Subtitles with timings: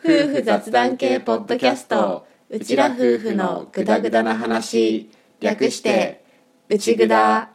[0.00, 2.24] 夫婦雑談系ポッドキャスト。
[2.48, 5.10] うちら夫婦のぐだぐだな話。
[5.40, 6.22] 略して
[6.68, 7.50] うちぐだ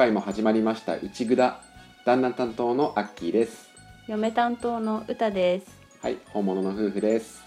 [0.00, 1.60] 回も始まりました内ぐだ
[2.06, 3.68] 旦那担当のアッキーです。
[4.08, 5.66] 嫁担当の歌です。
[6.00, 7.42] はい本物の夫婦です。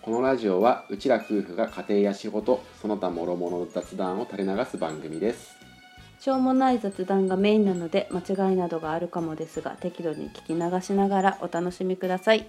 [0.00, 5.54] このラジオはうちら夫婦が家庭や仕事その他諸々の雑談を垂れ流す番組です。
[6.18, 12.48] しょうもない雑談がメインなので間違いなどがあるかもですが適度に聞き流しながらお楽しみください。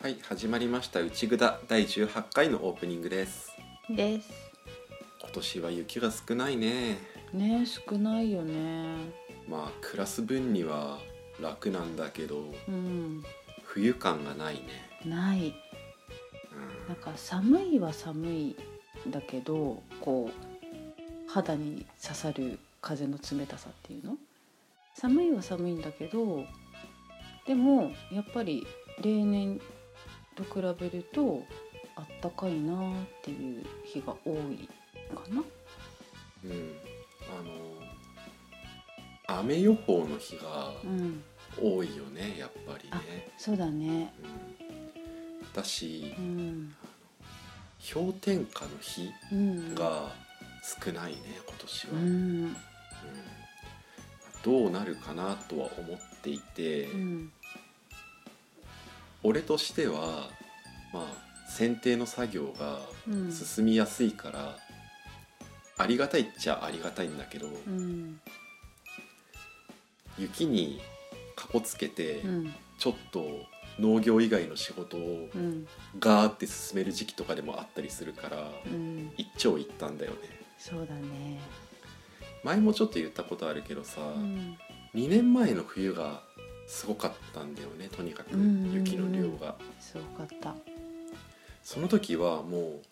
[0.00, 3.50] はい始まりました内ぐだ第18回のオープニングです。
[3.90, 4.30] です。
[5.20, 8.96] 今年は雪が少ないねね少ないよね。
[9.48, 10.98] まあクラス分には
[11.40, 13.22] 楽なんだけどうん。
[13.64, 14.62] 冬感がないね。
[15.04, 15.38] ない。
[15.38, 16.88] うん。
[16.88, 18.56] なんか寒いは寒い
[19.08, 24.16] だけどこう肌に刺さる風の冷たさっていうの？
[24.94, 26.44] 寒いは寒いんだけど
[27.46, 28.66] でもやっぱり
[29.02, 29.60] 例年
[30.36, 31.42] と比べると
[31.96, 34.68] あったかいなっていう日が多い
[35.14, 35.42] かな。
[36.44, 36.76] うん
[37.30, 41.22] あの雨予報の日がうん、
[41.60, 44.12] 多いよねやっぱりね、そうだね。
[44.22, 46.74] うん、だしうん、
[47.94, 50.12] 氷点下の日うん、が
[50.84, 52.56] 少ないね今年は、ううんん、
[54.44, 57.32] どうなるかなとは思っていて、うん、
[59.22, 60.28] 俺としては
[60.92, 64.56] まあ剪定の作業がうん、進みやすいから、
[65.78, 68.20] ありがたいっちゃありがたいんだけど、うん、
[70.18, 70.80] 雪に
[71.34, 73.24] かこつけて、うん、ちょっと
[73.78, 75.66] 農業以外の仕事をうん、
[75.98, 80.18] ガーって進める時期とかでもあったりするからうん、一長一短だよね
[80.58, 81.40] そうだね。
[82.44, 84.56] 前もちょっと言ったことあるけどさ、うん、
[84.94, 86.22] 2年前の冬が
[86.68, 90.54] すごかったんだよねとにかくうんうんうん雪の量が、すごかった。
[91.62, 92.82] その時はもう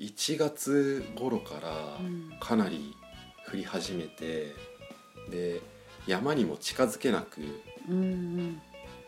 [0.00, 2.32] 1月頃からうん。
[2.40, 2.94] かなり
[3.52, 4.54] 降り始めて
[5.30, 5.60] で
[6.06, 7.40] 山にも近づけなく
[7.88, 8.62] うんうん。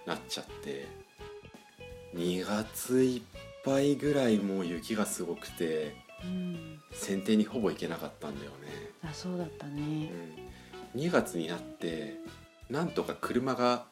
[0.07, 0.87] なっちゃって
[2.15, 3.23] 2月いっ
[3.65, 10.11] ぱいぐらいもう雪がすごくてうん、剪定にほぼ行けなかったんだよね、あそうだったね。
[10.95, 12.17] うん、2月になって
[12.69, 13.85] なんとか車が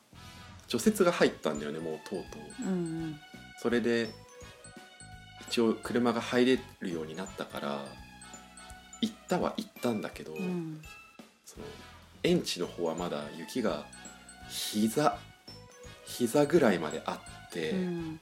[0.67, 2.69] 除雪が入ったんだよねもうとうとう。
[2.69, 3.19] うん。
[3.63, 4.11] それで
[5.49, 7.85] 一応車が入れるようになったから
[9.01, 10.39] 行ったは行ったんだけど、うん。
[10.39, 10.81] うん
[11.45, 11.65] その
[12.25, 13.87] 園地の方はまだ雪が
[14.51, 15.17] 膝
[16.05, 17.13] 膝ぐらいまであ
[17.49, 18.21] って、うん。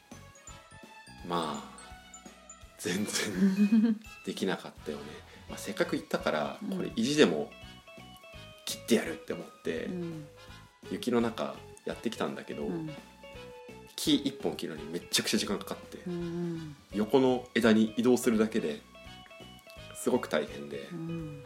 [1.27, 1.65] まあ
[2.79, 5.05] 全然 できなかったよね、
[5.49, 6.77] まあ、せっかく行ったからうん。
[6.77, 7.51] これ意地でも
[8.65, 10.29] 切ってやるって思って、うん。
[10.93, 12.91] 雪の中やってきたんだけど、うん
[14.07, 18.81] 木1本切るのにめっちゃくちゃ時間かかって、うん横の枝に移動するだけで
[19.95, 21.43] すごく大変で、うん。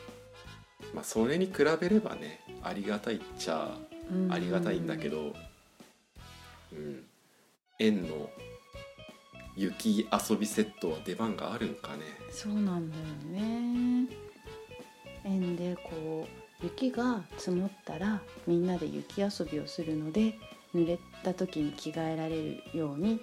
[0.94, 3.76] まあ、それに比べればねありがたいっちゃ
[4.12, 4.32] うん。
[4.32, 5.32] ありがたいんだけど、
[6.72, 7.04] うん、
[7.78, 8.28] 園の
[9.56, 12.02] 雪遊びセットは出番があるんかね。
[12.30, 13.02] そうなんだよ
[13.40, 14.06] ね。
[15.24, 20.34] 園でこう雪が積もったらみんなで雪遊びをするので
[20.74, 23.20] 濡れた時に着替えられるように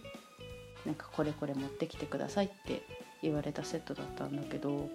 [0.85, 2.81] なんかこれこれ持ってきてくださいって
[3.21, 4.89] 言われたセットだったんだけど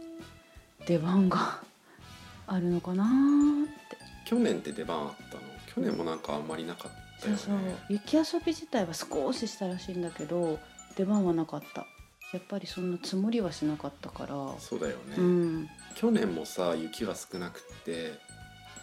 [0.87, 1.61] 出番が
[2.47, 3.97] あるのかなーって。
[4.27, 5.43] 去年って出番あったの？
[5.75, 7.99] 去年もなんかあんまりなかったよそうねそう。
[7.99, 10.59] 雪遊び自体は少ししたらしいんだけど
[10.97, 11.87] 出番はなかった。
[12.33, 14.35] やっぱりそんな積もりはしなかったから。
[14.59, 15.69] そうだよね、うん。
[15.95, 18.19] 去年もさ雪が少なくって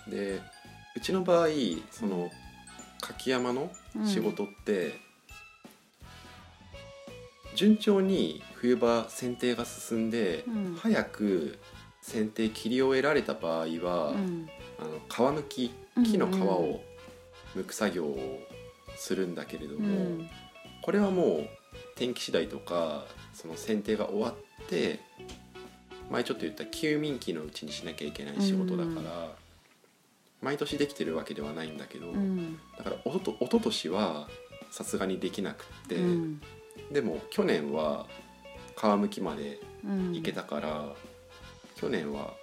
[0.07, 0.39] で
[0.95, 1.47] うちの場合
[1.91, 2.29] その
[3.01, 3.71] 柿山の
[4.05, 4.99] 仕事って、
[7.55, 10.75] 順調に冬場剪定が進んで、うん。
[10.79, 11.59] 早く
[12.01, 14.49] 剪定切り終えられた場合は、うん。
[14.79, 14.83] あ
[15.19, 15.71] の皮むき
[16.05, 16.81] 木の皮を
[17.55, 18.39] 剥く作業を
[18.95, 20.29] するんだけれども、うん。
[20.81, 21.49] これはもう
[21.95, 24.99] 天気次第とかその剪定が終わって
[26.09, 29.31] 前ちょっと言った休眠期のうちにしなきゃいけない仕事だから、
[30.41, 32.59] 毎年できてるわけではないんだけど、うん。
[32.77, 34.27] だからおとと一昨年は
[34.71, 36.41] さすがにできなくって、うん。
[36.91, 38.07] でも去年は
[38.77, 40.13] 皮むきまでうん。
[40.13, 40.93] 行けたから、
[41.75, 42.33] 去年は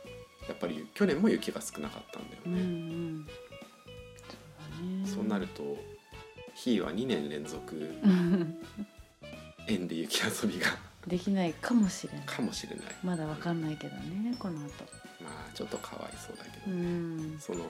[0.48, 2.62] やっぱり去年も雪が少なかったんだようんうね、
[5.02, 5.06] ん。
[5.06, 5.76] そうなると
[6.54, 8.56] ひーは2年連続うん。
[9.68, 10.66] 園で雪遊びが
[11.06, 12.26] できないかもしれない。
[12.26, 12.84] かもしれない。
[13.02, 14.66] まだわかんないけどねこの後
[15.26, 17.36] まあちょっとかわいそうだけど、うん。
[17.40, 17.64] その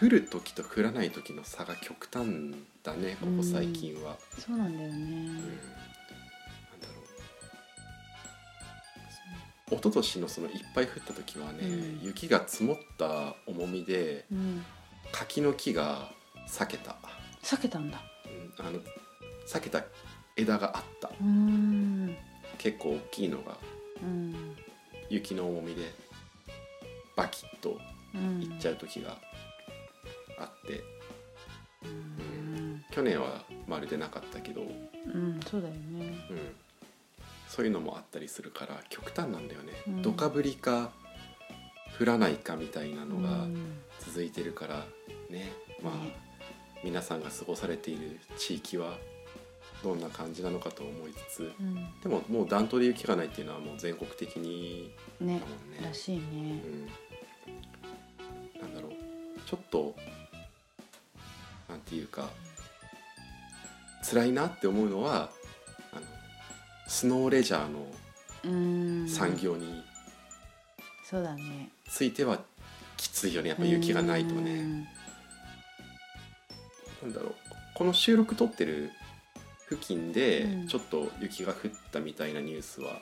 [0.00, 2.26] 降る時と降らない時の差が極端
[2.82, 4.94] だねここ最近は、そうなんだよね。
[4.94, 5.36] うん。
[5.36, 5.52] なんだ
[6.88, 7.02] ろ
[9.70, 9.74] う。
[9.74, 12.06] 一昨年のそのいっぱい降った時はね、うん。
[12.06, 14.64] 雪が積もった重みでうん。
[15.12, 16.10] 柿の木が
[16.46, 16.96] 裂けた、
[17.42, 18.02] 避けたんだ。
[18.58, 18.80] うんあの
[19.44, 19.84] 裂けた
[20.36, 21.10] 枝があった。
[21.20, 22.16] うん。
[22.58, 23.56] 結構大きいのが
[24.02, 24.56] うん。
[25.10, 25.92] 雪の重みで
[27.16, 27.78] バキッと
[28.14, 29.16] うんいっちゃう時が
[30.38, 30.82] あって、
[31.84, 32.84] うん。
[32.90, 36.18] 去年はまるでなかったけど、うん、うんそうだよね。
[37.48, 40.02] そういうのもあったりするから極端なんだよね、うん。
[40.02, 40.90] ドカ降りか
[42.00, 43.82] 降らないかみたいなのがうん。
[44.00, 44.86] 続いてるから
[45.30, 45.52] ね。
[45.82, 46.16] まあ、ね。
[46.84, 48.98] 皆さんが過ごされている地域は
[49.84, 51.74] どんな感じなのかと思いつつうん。
[52.02, 55.38] でももう暖冬で雪がないっていうのはもう全国的にだもんね。
[55.80, 55.86] ね。
[55.86, 56.22] らしいね。
[56.32, 56.88] うん、
[58.62, 58.92] なんだろう
[59.46, 59.94] ちょっと
[61.68, 62.28] なんていうか
[64.08, 65.30] 辛いなって思うのは
[65.92, 66.02] あの
[66.88, 67.86] スノーレジャーの
[68.44, 69.82] うん産業に
[71.04, 71.68] そうだね。
[71.88, 72.38] ついては
[72.96, 74.88] きついよねやっぱ雪がないとね。
[77.02, 77.34] なんだろう
[77.74, 78.90] この収録撮ってる
[79.68, 80.68] 付近でうん。
[80.68, 83.00] ちょっと雪が降ったみたいなニュースは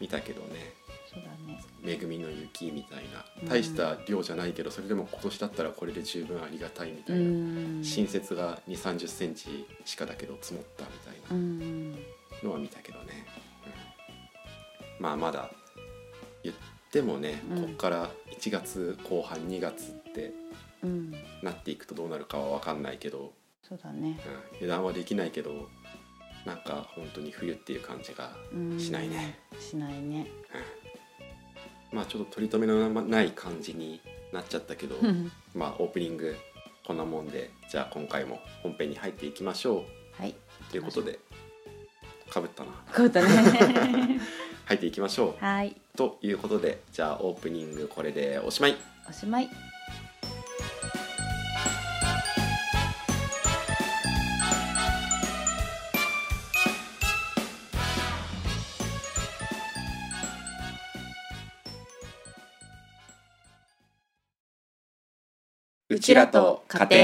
[0.00, 0.72] 見たけどね
[1.16, 1.62] そうだね。
[1.84, 3.24] 恵みの雪みたいな。
[3.42, 7.26] うん大した量じゃないけどそれでも今年だったらこれで十分ありがたいみたういな、
[7.80, 7.84] ん。
[7.84, 11.92] 新雪が2 3 0センチしかだけど積もったみたいうん。
[11.92, 11.98] な
[12.42, 13.26] のは見たけどね、
[14.98, 15.02] うん。
[15.02, 15.50] まあまだ
[16.42, 16.56] 言っ
[16.90, 17.62] てもね、うん。
[17.62, 20.32] こっから1月後半2月って
[20.82, 21.12] うん。
[21.42, 23.32] なっていくとどうなるかは分かんないけど、
[23.62, 24.18] そうだね。
[24.52, 24.56] うん。
[24.56, 25.68] 油断はできないけど
[26.44, 28.78] なんか本当に冬っていう感じがうん。
[28.80, 29.38] しないね。
[29.58, 30.26] しないね
[31.96, 35.32] まあちょっと取り留めのない感じになっちゃったけど、うん。
[35.54, 36.36] まあオープニング
[36.86, 39.84] こんなもんでじゃあ今回も本編に入っていきましょ
[40.18, 41.18] はい、うということで
[42.28, 42.70] かぶったな。
[42.94, 44.20] こうだね。
[44.66, 45.44] 入っていきましょう。
[45.44, 48.76] はい、ということで じゃあオープニングこれでおしまい。
[49.08, 49.48] おしまい。
[65.96, 67.00] うちらと家庭。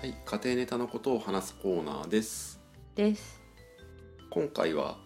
[0.00, 2.58] はい家庭ネタのことを話すコーナーです。
[2.96, 3.40] です。
[4.30, 4.98] 今回は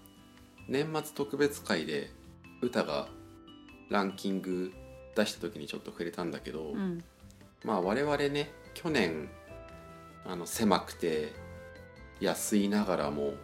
[0.67, 2.09] 年末特別会で
[2.63, 3.09] 歌が
[3.91, 4.73] ランキング
[5.15, 7.05] 出した時にちょっと触れたんだけど、うん、
[7.65, 9.29] まあ我々ね去年
[10.25, 11.33] あの狭くて
[12.21, 13.35] 安いながらも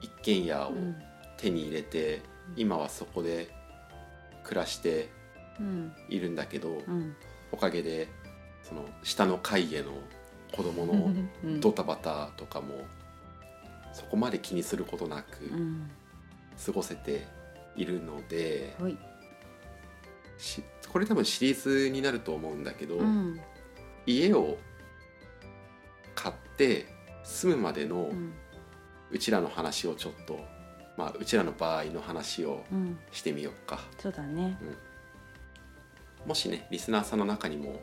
[0.00, 0.96] 一軒家をうん、
[1.36, 2.22] 手に入れて、
[2.56, 3.48] 今はそこで
[4.44, 5.08] 暮らして
[5.60, 7.14] うん、いるんだけど、うん、
[7.52, 8.08] おかげで
[8.62, 9.92] その下の階への
[10.52, 11.12] 子供の
[11.44, 11.60] うん。
[11.60, 12.86] ドタバタとかも
[13.92, 15.90] そこまで気にすることなくうん、
[16.64, 17.26] 過ごせて
[17.76, 18.98] いるので、ほい、
[20.38, 23.40] しこれ多分シリーズになると思うんだけど、うん、
[24.06, 24.58] 家を
[26.14, 26.86] 買って
[27.22, 28.32] 住むまでのうん、
[29.10, 30.38] うちらの話をちょっと、
[30.96, 33.80] まあ、うちらの場合の話をうん、してみようか。
[33.98, 34.58] そうだね。
[36.26, 37.80] もしねリスナーさんの中にも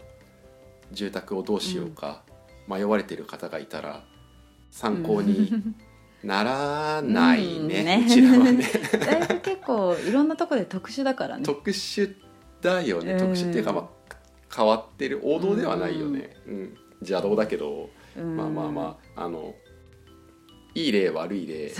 [0.91, 2.23] 住宅をどうしようか
[2.67, 4.03] 迷われてる方がいたら
[4.71, 5.51] 参考に
[6.23, 8.03] ならないね,、うんね。
[8.07, 8.63] うちらはね。
[8.99, 11.43] だいぶ結構いろんなところで特殊だからね。
[11.43, 12.15] 特殊
[12.61, 14.15] だよね、うん特殊っていうか、まあ、
[14.55, 16.77] 変わってる王道ではないよね、うん。
[17.01, 18.37] 邪道だけど、うん。
[18.37, 19.55] まあまあまああの
[20.73, 21.67] いい例悪い例。
[21.67, 21.73] ね。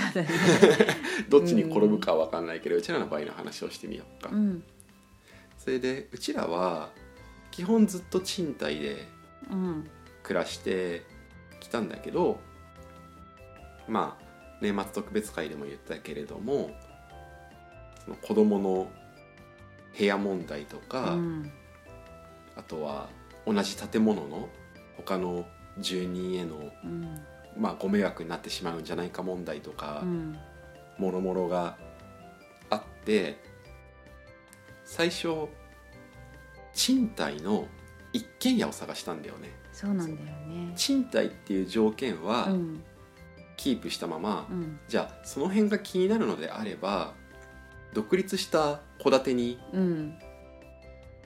[1.29, 4.63] どっちに転ぶかは分かんないけど、うちらの場合の話をしてみようか、うん、
[5.57, 6.89] それでうちらは
[7.51, 9.07] 基本ずっと賃貸で
[9.49, 9.89] うん、
[10.23, 11.03] 暮らして
[11.59, 12.39] きたんだけど
[13.87, 14.23] まあ
[14.61, 16.71] 年末特別会でも言ったけれども
[18.03, 18.89] その子供の
[19.97, 21.51] 部屋問題とか、うん、
[22.55, 23.10] あとは
[23.46, 24.50] 同じ建物の
[24.98, 25.46] 他の
[25.77, 27.22] 住人への、うん、
[27.58, 30.38] まあ、ご迷惑になってしまうんじゃないか問題とか、うん、
[30.98, 31.77] もろもろが
[32.70, 33.39] あって
[34.86, 35.48] 最初
[36.74, 37.67] 賃貸の
[38.13, 39.51] 一軒家を探したんだよね。
[39.72, 40.74] そうなんだよね。
[40.75, 42.84] 賃貸っていう条件はうん。
[43.58, 44.79] キープしたまま、うん。
[44.88, 47.13] じゃあその辺が気になるのであれば
[47.93, 50.20] 独立した戸建てにうん。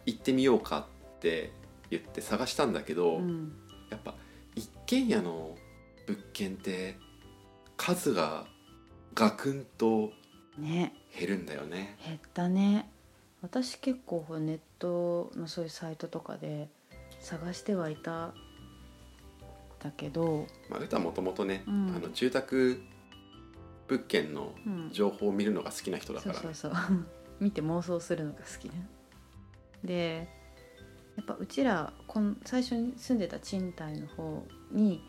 [0.05, 0.87] 行ってみようか
[1.25, 1.51] って
[1.89, 3.51] 言って探したんだけど、うん。
[3.89, 4.13] やっぱ
[4.55, 5.55] 一軒家の
[6.05, 6.97] 物件って
[7.77, 8.45] 数が
[9.15, 10.11] ガクンと
[10.57, 10.93] ね。
[11.17, 11.97] 減るんだよね。
[12.05, 12.89] 減ったね。
[13.41, 16.69] 私結構ネットのそういうサイトとかで
[17.19, 18.33] 探してはいた
[19.79, 21.93] だけど、まあ歌はもともとね、うん。
[21.95, 22.81] あの住宅
[23.87, 26.41] 物件のうん、情報を見るのが好きな人だからね。
[26.41, 27.05] そうそうそう。
[27.39, 28.87] 見て妄想するのが好きね。
[29.83, 30.27] で
[31.15, 35.01] やっぱうちらこん最初に住んでた賃貸の方に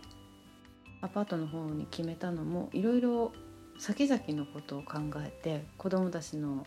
[1.01, 3.33] アパートの方に決めたのもいろいろ
[3.79, 6.67] 先々のことを考えて子供たちの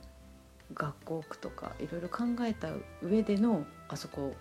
[0.74, 2.70] 学校区とかいろいろ考えた
[3.02, 4.36] 上でのあそこ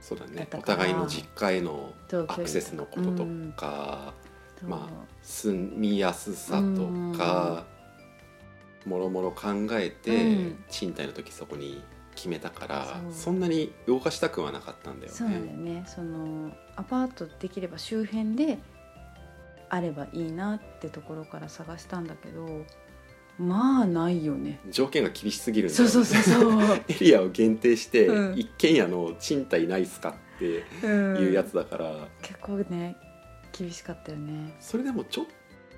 [0.00, 0.46] そうだね。
[0.52, 3.24] お互いの実家へのとアクセスのことと
[3.56, 4.12] か、
[4.60, 4.86] そうま
[5.22, 7.64] 住みやすさとか
[8.84, 10.64] もろもろ考えて、うん。
[10.68, 11.82] 賃貸の時そこに
[12.14, 15.16] 決めたからそんなに動かしたくはなかったんだよね。
[15.18, 15.84] そうなんだよね。
[15.86, 18.58] そのアパートできれば周辺で
[19.68, 22.64] あればいいなってところから探したんだけど
[23.38, 24.60] まあないよね。
[24.70, 25.90] 条件が厳しすぎるんだよね。
[25.90, 28.38] そうそうそうそう、 エリアを限定して、うん。
[28.38, 31.16] 一軒家の賃貸ないっすかってうん。
[31.24, 32.96] いうやつだから、結構ね
[33.52, 34.54] 厳しかったよね。
[34.60, 35.26] それでもちょっ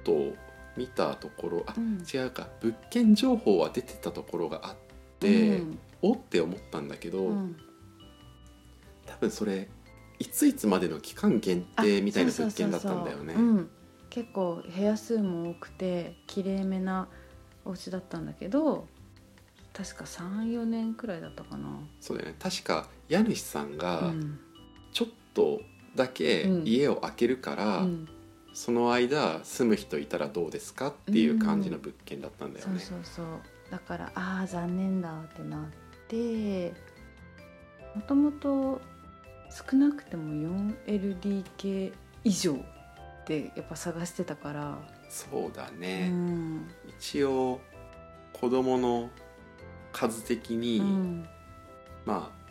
[0.04, 0.34] と
[0.76, 2.04] 見たところあ、うん。
[2.12, 2.48] 違うか。
[2.60, 4.76] 物件情報は出てたところがあっ
[5.18, 5.78] て、うん
[6.10, 7.56] おって思ったんだけど、うん。
[9.06, 9.68] 多分それ
[10.18, 13.18] いついつまでの期間限定みたいな物件だったんだよね。
[13.18, 13.36] そうそうそう。
[13.36, 13.70] そううん。
[14.10, 17.08] 結構部屋数も多くて綺麗めな
[17.64, 18.86] お家だったんだけど
[19.72, 22.36] 確か34年くらいだったかな、そうだよね。
[22.38, 24.38] 確か家主さんがうん。
[24.92, 25.60] ちょっと
[25.94, 26.66] だけうん。
[26.66, 28.08] 家を空けるから、うん。
[28.54, 33.26] その間住む人いたらどうですかっていう感じの物件だったんだよそうね、そうそう。
[33.70, 35.60] だからああ残念だってなっ
[36.08, 36.72] て
[37.94, 38.80] もともと
[39.50, 40.34] 少なくても
[40.86, 41.92] 4LDK
[42.24, 46.68] 以上ってやっぱ探してたから、そうだうね、ん。
[46.98, 47.60] 一応
[48.32, 49.10] 子供の
[49.92, 51.28] 数的に、うん。
[52.04, 52.46] まあ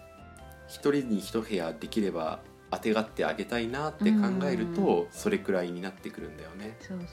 [0.68, 2.40] 一人に一部屋できれば
[2.72, 5.08] 当てがってあげたいなって考えると、うん。
[5.12, 6.76] それくらいになってくるんだよね。
[6.80, 7.08] そうそう。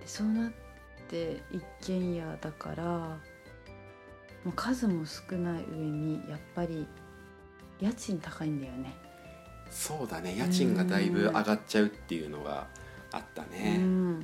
[0.00, 0.52] でそうなっ
[1.08, 3.18] て一軒家だから
[4.44, 6.86] もう数も少ない上にやっぱり
[7.80, 8.94] 家賃高いんだよね。
[9.70, 10.36] そうだね。
[10.36, 12.66] 家賃がだいぶ上がっちゃうっていうのが
[13.10, 14.20] あったうね、ん、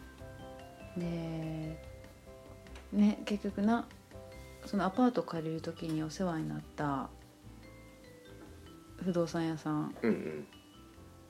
[0.97, 1.83] で
[2.93, 3.87] ね結局な
[4.67, 7.09] そのアパート借りる時にお世話になった
[9.03, 10.11] 不動産屋さんうん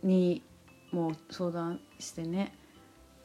[0.03, 0.09] うん。
[0.09, 0.43] に
[0.91, 2.55] もう相談してね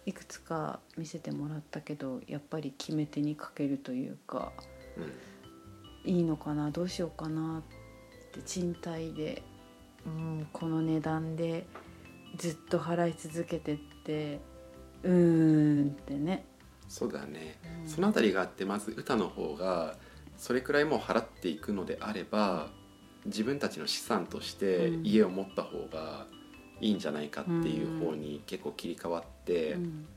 [0.05, 4.53] いくつか見せてもらったけどやっぱり決め手にかけるというか。
[4.97, 5.11] うん
[6.05, 6.71] いいのかな？
[6.71, 9.41] どうしようかなって賃貸で、
[10.05, 11.65] うん、この値段で
[12.37, 14.39] ずっと払い続けてって。
[15.03, 16.45] うーんってね。
[16.87, 17.89] そうだね、うん。
[17.89, 19.95] そのあたりがあってまず歌の方が
[20.37, 22.69] それくらいもう払っていくのであれば
[23.25, 25.05] 自分たちの資産としてうん。
[25.05, 26.25] 家を持った方が
[26.81, 30.07] いいんじゃないかっていう方に結構切り替わって、うん。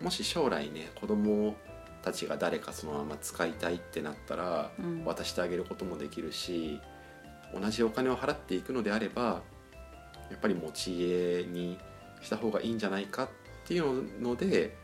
[0.00, 1.56] もし将来ね子供
[2.02, 5.04] たちが誰かそのまま使いたいってなったらうん。
[5.04, 6.80] 渡してあげることもできるし
[7.54, 9.42] 同じお金を払っていくのであれば
[10.30, 11.78] やっぱり持ち家に
[12.20, 13.28] した方がいいんじゃないかっ
[13.66, 14.76] ていうので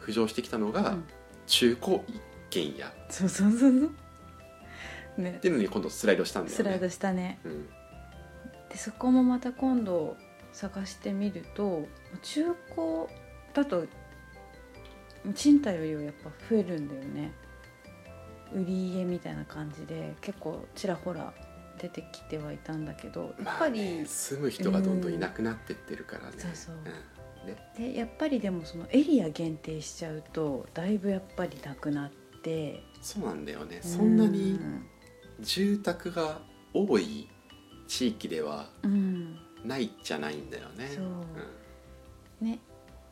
[0.00, 1.04] 浮上してきたのが、うん。
[1.46, 2.86] 中古一軒家。
[2.86, 3.90] っそうそうそうそう。
[5.20, 5.38] ね。
[5.40, 6.56] ていうのに今度スライドしたんだよね。
[6.56, 7.38] スライドしたね。
[7.44, 7.66] うん、
[8.68, 10.16] でそこもまた今度
[10.52, 11.86] 探してみると
[12.22, 13.06] 中古
[13.54, 13.86] だと
[15.34, 17.32] 賃貸よりはやっぱ増えるんだよね。
[18.54, 21.32] 売り家みたいな感じで結構ちらほら
[21.78, 26.34] 出てきてはいたんだけどやっまぱり、あね、住む人がどんどんいなくなってってるからね。
[26.36, 26.74] そうそう。
[26.76, 26.84] ん
[27.46, 32.10] ででやっぱりでもそのエリア限定しちゃうとだいぶやっぱりなくなっ
[32.42, 32.82] て。
[33.00, 33.78] そうなんだよね。
[33.82, 34.86] そんなにうん
[35.40, 36.40] 住宅が
[36.72, 37.28] 多い
[37.88, 39.38] 地域ではうん。
[39.64, 40.88] ないじゃないんだよね。
[40.94, 42.44] そう。
[42.44, 42.58] ね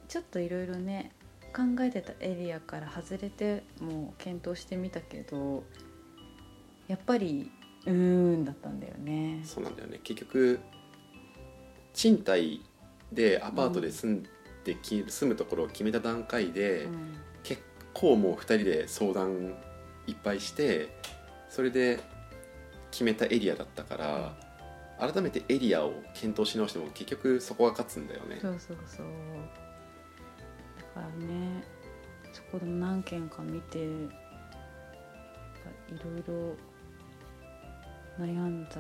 [0.09, 1.12] ちょっといろいろね
[1.54, 5.64] 考えてたエリアから外れてもう検討してみたけど
[6.88, 7.50] やっぱり
[7.87, 9.40] うーんだったんだよね。
[9.45, 10.00] そうなんだよね。
[10.02, 10.61] 結局
[11.92, 12.62] 賃貸
[13.12, 14.23] でアパートで住ん
[14.64, 17.14] でき、住むところを決めた段階で、うん。
[17.42, 17.62] 結
[17.95, 19.54] 構もう2人で相談
[20.07, 20.90] いっぱいして
[21.49, 22.00] それで
[22.90, 24.37] 決めたエリアだったから
[24.99, 28.38] 改めてエリアを検討し直しても結局そこが勝つんだよね。
[28.40, 29.07] そうそうそう。
[29.07, 29.70] だ
[30.95, 31.63] からね
[32.33, 33.83] そこでも何件か見てい
[36.03, 36.57] ろいろ
[38.19, 38.77] 悩んだ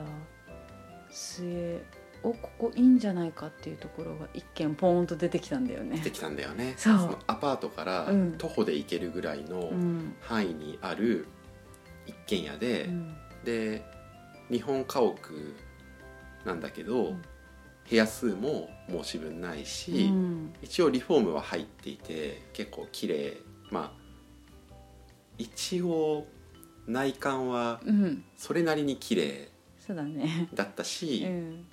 [1.10, 1.80] 末
[2.22, 5.96] おここいいんじゃないかっていうところが一軒ポーンと出てきたんだよね。
[5.96, 6.74] 出てきたんだよね。
[6.76, 6.94] そう。
[6.94, 8.32] のアパートからうん。
[8.36, 10.14] 徒歩で行けるぐらいのうん。
[10.20, 11.26] 範囲にある
[12.06, 13.16] 一軒家で、うん。
[13.44, 13.82] で
[14.50, 15.16] 日本家屋
[16.44, 17.22] なんだけど、うん
[17.90, 20.54] 部屋数も申し分ないし、うん。
[20.62, 23.36] 一応リフォームは入っていて結構綺麗。
[23.70, 24.00] まあ
[25.38, 26.26] 一応
[26.86, 28.24] 内観はうん。
[28.36, 29.48] それなりに綺麗
[30.54, 31.64] だったし、っうん。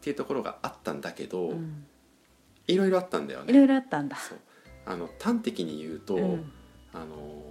[0.00, 1.84] ていうところがあったんだけど、うん。
[2.68, 3.64] いろいろあったんだよいろね。
[3.64, 4.16] いろあったんだ。
[4.86, 6.52] あの端的に言うと、うん。
[6.92, 7.42] あの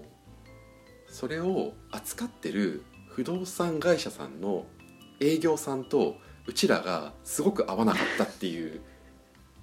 [1.10, 4.65] それを扱ってる不動産会社さんの
[5.20, 6.15] 営業さんと
[6.46, 8.82] うちらがすごく合わなかったっていう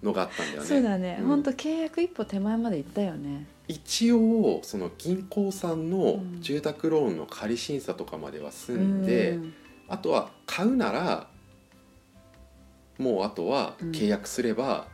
[0.03, 0.67] のがあったんだよね。
[0.67, 1.27] そうだね、うん。
[1.27, 3.47] ほんと契約一歩手前まで行ったよね。
[3.69, 6.41] 一応その銀行さんのうん。
[6.41, 9.55] 住宅ローンの仮審査とかまでは済んで、うん。
[9.89, 11.29] あとは買うなら
[12.99, 14.87] もうあとは契約すれば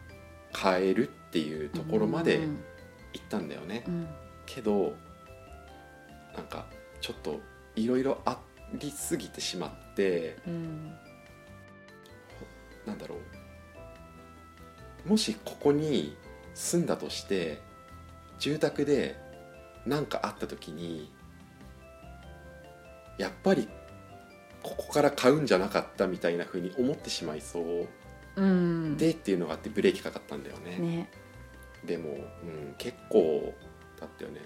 [0.53, 2.59] 買えるっていうところまでうん。
[3.13, 3.85] 行ったんだよね。
[3.87, 4.09] うん。
[4.47, 4.95] けど
[6.35, 6.67] なんか
[7.01, 7.41] ちょっと
[7.77, 8.39] いろいろあ
[8.75, 10.93] りすぎてしまってうん
[12.87, 13.17] なんだろ
[15.05, 15.09] う。
[15.09, 16.17] もしここに
[16.55, 17.61] 住んだとして
[18.39, 19.17] 住宅で
[19.87, 21.13] 何かあった時に
[23.19, 23.69] やっぱり
[24.63, 27.89] ここから買うんじゃなかったみたいな風に思ってしまいそう。
[28.37, 28.97] うん。
[28.97, 30.79] でっていうのがあってブレーキかかったんだよね。
[30.79, 31.11] ね。
[31.85, 33.55] でも、うん、結構
[34.01, 34.41] だったよね。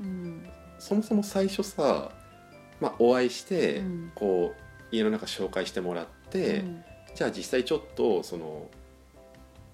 [0.00, 0.48] うん。
[0.78, 2.12] そもそも最初さ、
[2.80, 4.12] まあ、お会いして、うん。
[4.14, 8.68] こう家の中紹介してもらって、うんじゃあ実際ちょっとその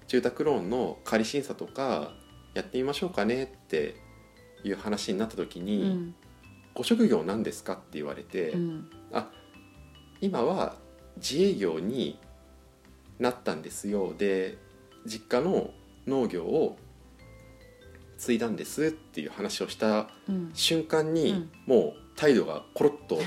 [0.06, 2.12] 住宅ローンの仮審査とか
[2.54, 3.94] やってみましょうかねって
[4.64, 6.14] いう話になった時うにん
[6.74, 8.90] 「ご職業何ですか?」って言われて、うん。
[10.20, 10.76] 今は
[11.16, 12.18] 自営業に
[13.18, 14.58] なったんですよで
[15.06, 15.70] 実家の
[16.06, 16.76] 農業を
[18.18, 20.50] 継いだんですっていう話をしたうん。
[20.52, 21.50] 瞬間に、うん。
[21.66, 23.18] もう態度がコロッと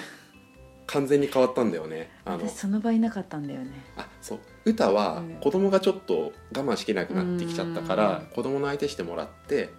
[0.88, 2.10] 完全に変わったんだよね。
[2.26, 2.48] あの。
[2.48, 3.72] 私その場いなかったんだよね。
[3.98, 4.40] あそう。
[4.66, 5.36] 歌はうん。
[5.42, 8.26] 子供がちょっと我慢しきれなくなってきちゃったから、うん。
[8.36, 9.70] 子供の相手してもらって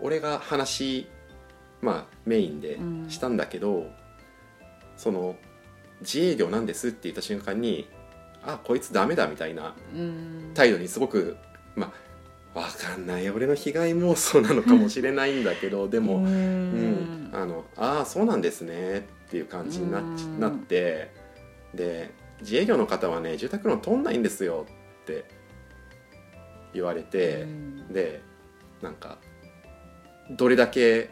[0.00, 1.08] 俺が話
[1.82, 2.78] まあメインで
[3.08, 3.90] したんだけど、
[4.96, 5.36] その
[6.00, 7.88] 自営業なんですって言った瞬間に
[8.44, 10.50] あこいつダメだみたいなうん。
[10.54, 11.36] 態度にすごく
[11.74, 11.92] ま
[12.54, 13.30] あわかんない。
[13.30, 17.30] 俺の被害妄想なのかもしれないんだけどでも、ううん。
[17.30, 18.98] んあのああそうなんですね。
[18.98, 20.00] っていう感じにな
[20.38, 21.10] なって
[21.74, 24.66] で自営業の方はね住宅ローン取んないんですよ
[25.02, 25.24] って
[26.72, 27.46] 言われて、
[27.90, 28.22] で
[28.82, 29.18] なんか
[30.30, 31.10] どれだけ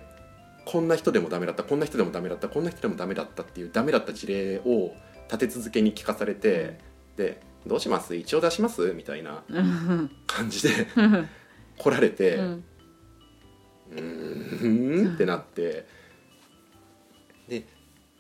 [0.65, 4.95] こんな人でもダメだったこんな人でもダメだったこんな人でもダメだったっていうダメだった事例を
[5.27, 6.79] 立て続けに聞かされて、
[7.17, 8.15] でどうします？
[8.15, 8.93] 一応出します？
[8.95, 10.11] みたいなうん。
[10.27, 11.29] 感じでうん。
[11.77, 12.37] 来られて。
[12.37, 15.15] うん。
[15.15, 15.87] ってなってで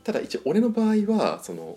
[0.09, 1.77] ただ一応俺の場合はその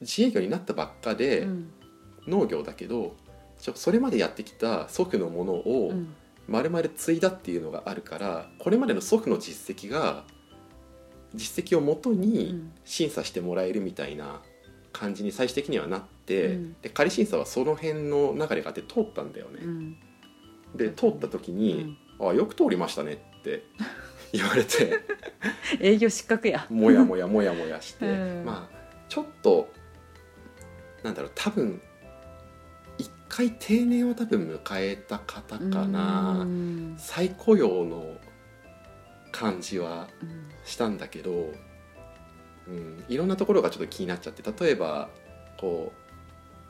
[0.00, 1.70] 自営業になったばっかでうん。
[2.28, 3.16] 農業だけど
[3.58, 6.14] ちょそれまでやってきた祖父のものをうん。
[6.46, 10.22] 丸々継いだっていうのがあるからこれまでの祖父の実績が
[11.34, 12.72] 実績をもとうにん。
[12.84, 14.40] 審査してもらえるみたいな
[14.92, 16.76] 感じに最終的にはなって、うん。
[16.80, 19.62] で仮審査はその辺の流れがあって通ったんだよね。
[19.64, 19.96] うん。
[20.76, 23.64] で通った時に、あよく通りましたねって
[24.32, 25.00] 言われて。
[25.80, 26.66] 営業失格や。
[26.70, 28.44] もやもやもやもやして、うん。
[28.44, 29.72] まあちょっと
[31.02, 31.80] なんだろう多分
[32.98, 36.94] 一回定年を多分迎えた方かな、うん。
[36.98, 38.16] 再雇用の
[39.32, 41.52] 感じはうんしたんだけど、
[42.68, 45.08] うん、いろんなところがちょっと気になっちゃって例えば
[45.58, 45.92] こ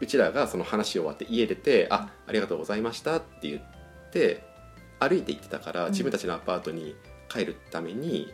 [0.01, 4.45] ううちらがその話終わって家出て「あありがとうございました」って言って
[5.01, 5.91] 歩いて行ってたからうん。
[5.91, 6.95] 自分たちのアパートに
[7.29, 8.33] 帰るために、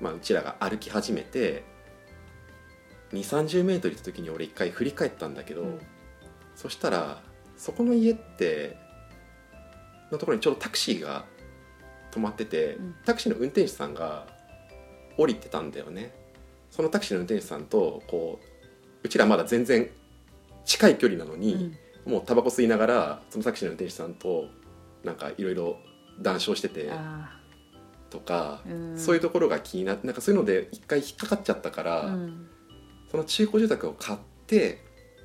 [0.00, 1.64] まあ、うちらが歩き始めて
[3.12, 5.78] 2 3 0メートル行った時に俺一回振り返ったんだけど、うん。
[6.54, 7.22] そしたら
[7.56, 8.76] そこの家って
[10.10, 11.24] のところにちょうどタクシーが
[12.10, 12.94] 止まってて、うん。
[13.04, 14.26] タクシーの運転手さんが
[15.16, 16.14] 降りてたんだよね。
[16.70, 18.46] そのタクシーの運転手さんとこう
[19.02, 19.88] うちらまだ全然
[20.64, 21.74] 近い距離なのに、
[22.04, 24.46] もうタバコ吸いながらそのタクシーの運転手さんと
[25.02, 25.76] なんかいろいろ
[26.20, 27.37] 談笑しててあ
[28.10, 28.98] とか、うん。
[28.98, 32.48] そういうところが気になってなんかそういうので一回引っかかっちゃったから、うん。
[33.10, 34.84] その中古住宅を買って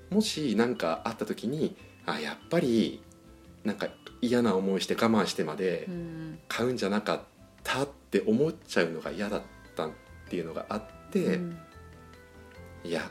[0.09, 3.01] もし何かあった時にあやっぱり
[3.63, 3.87] なんか
[4.21, 6.39] 嫌な思いして我慢してまでうん。
[6.47, 7.21] 買うんじゃなかっ
[7.63, 9.41] たって思っちゃうのが嫌だっ
[9.75, 9.91] たっ
[10.29, 11.57] ていうのがあって、うん。
[12.83, 13.09] いや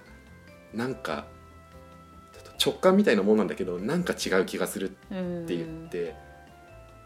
[0.74, 1.26] なんか
[2.64, 6.14] 直感みたいなもんなんだけどなんか違う気がするってうん言って、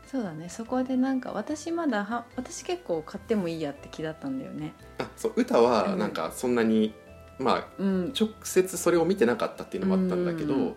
[0.06, 0.48] そうだね。
[0.48, 4.72] そこでなんか私まだは私結構買ってもいいやって気だったんだよね。
[4.98, 6.94] あそう歌はなんかそんなに、
[7.38, 8.12] まあうん。
[8.18, 10.74] 直接それを見てなかったっていうのもあったんだけど、うん。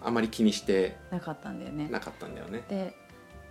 [0.00, 1.88] あまり気にしてなかったんだよね。
[1.88, 2.64] なかったんだよね。
[2.68, 2.96] で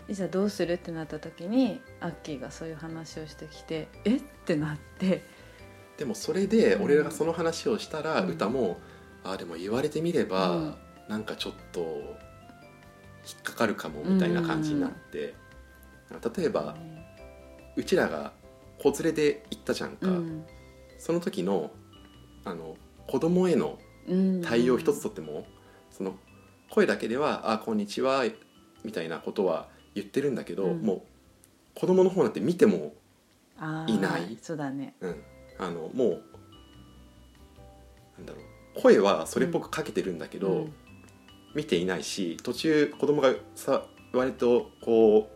[0.10, 4.17] いざどうするってなった時にアッキーがそういう話をしてきてえ？
[4.17, 5.23] ってなって。
[5.97, 6.84] でもそれでうん。
[6.86, 8.30] 俺がその話をしたら、うん。
[8.30, 8.80] 歌も
[9.23, 10.76] あでも言われてみれば、うん。
[11.08, 12.17] なんかちょっと
[13.25, 15.33] 引っかかるかもみたいな感じになって、
[16.38, 16.75] 例えば
[17.75, 18.33] うちらが
[18.81, 20.45] 子連れで行ったじゃんか、うん
[20.99, 21.71] その時の
[22.45, 25.45] あの子供へのうん対応一つとっても、
[25.91, 26.15] その
[26.69, 28.23] 声だけでは「あこんにちは」
[28.86, 30.81] みたいなことは言ってるんだけど、うん。
[30.81, 31.01] もう
[31.75, 32.93] 子供の方なんて見ても、
[33.88, 34.38] いない。
[34.41, 34.95] そうだね。
[35.01, 35.23] うん、
[35.57, 36.23] あのもう
[38.17, 38.81] なんだろう。
[38.81, 40.73] 声はそれっぽくかけてるんだけど、うん
[41.56, 45.30] 見ていないし途中子供がさ割とこ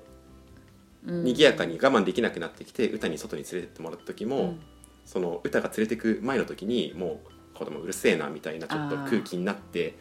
[1.06, 1.24] ううん。
[1.24, 4.60] 賑やかに我慢できなくなってきて歌に外に連れてってもらった時も、うん。
[5.06, 7.22] その歌が連れてく前の時にも
[7.56, 9.96] う子供うるせえなみたいなちょっと空気になって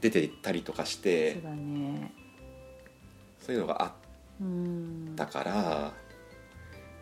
[0.00, 2.12] 出てったりとかしそうてだね。
[3.38, 3.92] そういうのがあっ
[4.40, 5.92] うんたから、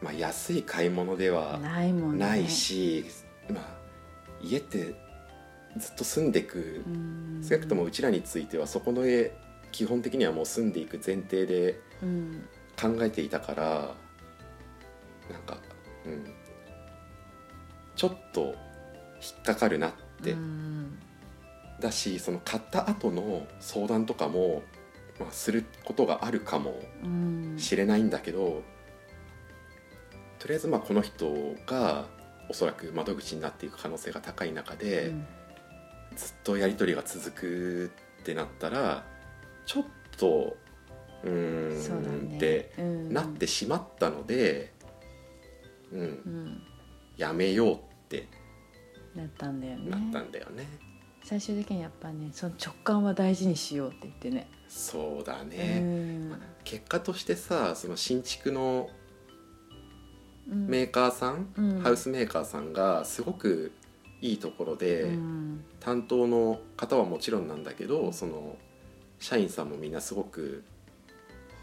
[0.02, 2.24] まあ、安い買い物ではないもんね。
[2.24, 3.04] ないし、
[3.48, 3.78] まあ、
[4.42, 4.94] 家って
[5.76, 7.42] ずっと住んでくうん。
[7.42, 9.32] 少なくともうちらについてはそこの家
[9.72, 12.48] 基本的にはもう住んでいく前提でうん。
[12.80, 13.94] 考えていたから
[15.30, 15.58] なんか
[16.06, 16.24] うん。
[17.96, 18.54] ちょっと
[19.22, 20.98] 引っかかるなって、うん。
[21.80, 24.62] だしその買った後の相談とかも、
[25.18, 27.54] まあ、することがあるかもうん。
[27.58, 28.62] しれないんだけど、
[30.38, 32.06] とりあえずまあこの人が
[32.50, 35.26] おそらく窓口になっていく可能性が高い中で、うん
[36.16, 39.04] ずっとやり取りが続くってなったら
[39.66, 39.84] ちょっ
[40.16, 40.56] と
[41.22, 42.36] うーんね。
[42.36, 43.12] ってうん。
[43.12, 44.72] なってしまったので、
[45.92, 46.00] うん。
[46.00, 46.62] うん。
[47.16, 48.26] やめようって
[49.14, 49.90] なったんだよね。
[49.90, 50.66] なったんだよね。
[51.24, 54.50] 最終的にやっぱねその直感は大事にしようって言ってね。
[54.68, 56.32] そうだうね、ん
[56.64, 58.90] 結果としてさその新築の
[60.50, 60.66] うん。
[60.66, 61.80] メーカーさん、うん。
[61.80, 63.72] ハウスメーカーさんがすごく
[64.24, 65.64] いいところで、うん。
[65.80, 68.56] 担当の方はもちろんなんだけどその
[69.20, 70.64] 社員さんもみんなすごく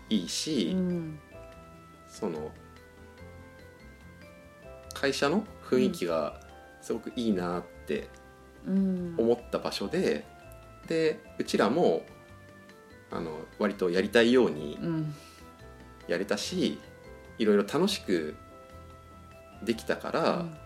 [0.10, 1.20] いいし、うん。
[2.08, 2.52] その
[4.94, 6.40] 会社の雰囲気が
[6.82, 8.08] すごくいいなって
[8.68, 9.16] うん。
[9.18, 10.24] 思った場所で、
[10.88, 12.04] でうちらも
[13.10, 15.16] あの割とやりたいようにうん。
[16.08, 16.80] やれたし
[17.40, 18.36] いろいろ楽しく
[19.64, 20.61] できたから、うん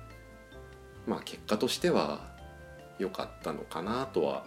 [1.08, 2.34] まあ結果としては
[3.00, 4.46] 良かったのかなとは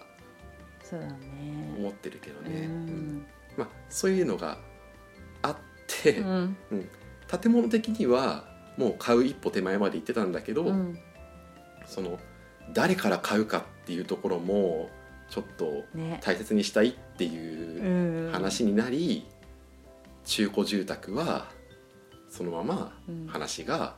[1.78, 3.26] 思ってるけどうね、ん。
[3.56, 4.58] まあ、そういうのが
[5.42, 6.56] あって、うん。
[7.40, 8.44] 建物的には
[8.76, 10.98] もう買う一歩手前まで行ってたんだけど、うん。
[11.86, 12.18] その
[12.72, 14.88] 誰から買うかっていうところも
[15.28, 16.20] ちょっとね。
[16.22, 18.32] 大切にしたいっていううん。
[18.32, 19.26] 話になり、
[20.24, 21.48] 中古住宅は
[22.30, 23.26] そのままうん。
[23.26, 23.96] 話が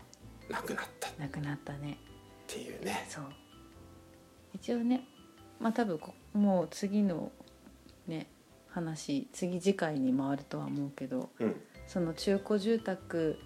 [0.48, 1.08] なくなった。
[1.08, 1.98] っなくなったね
[2.52, 3.06] ていうね。
[3.08, 3.24] そう。
[4.54, 5.06] 一応ね
[5.60, 7.30] まあ多分こもう次の
[8.06, 8.26] ね
[8.68, 11.56] 話次次回に回るとは思うけどうん。
[11.86, 13.38] その中古住宅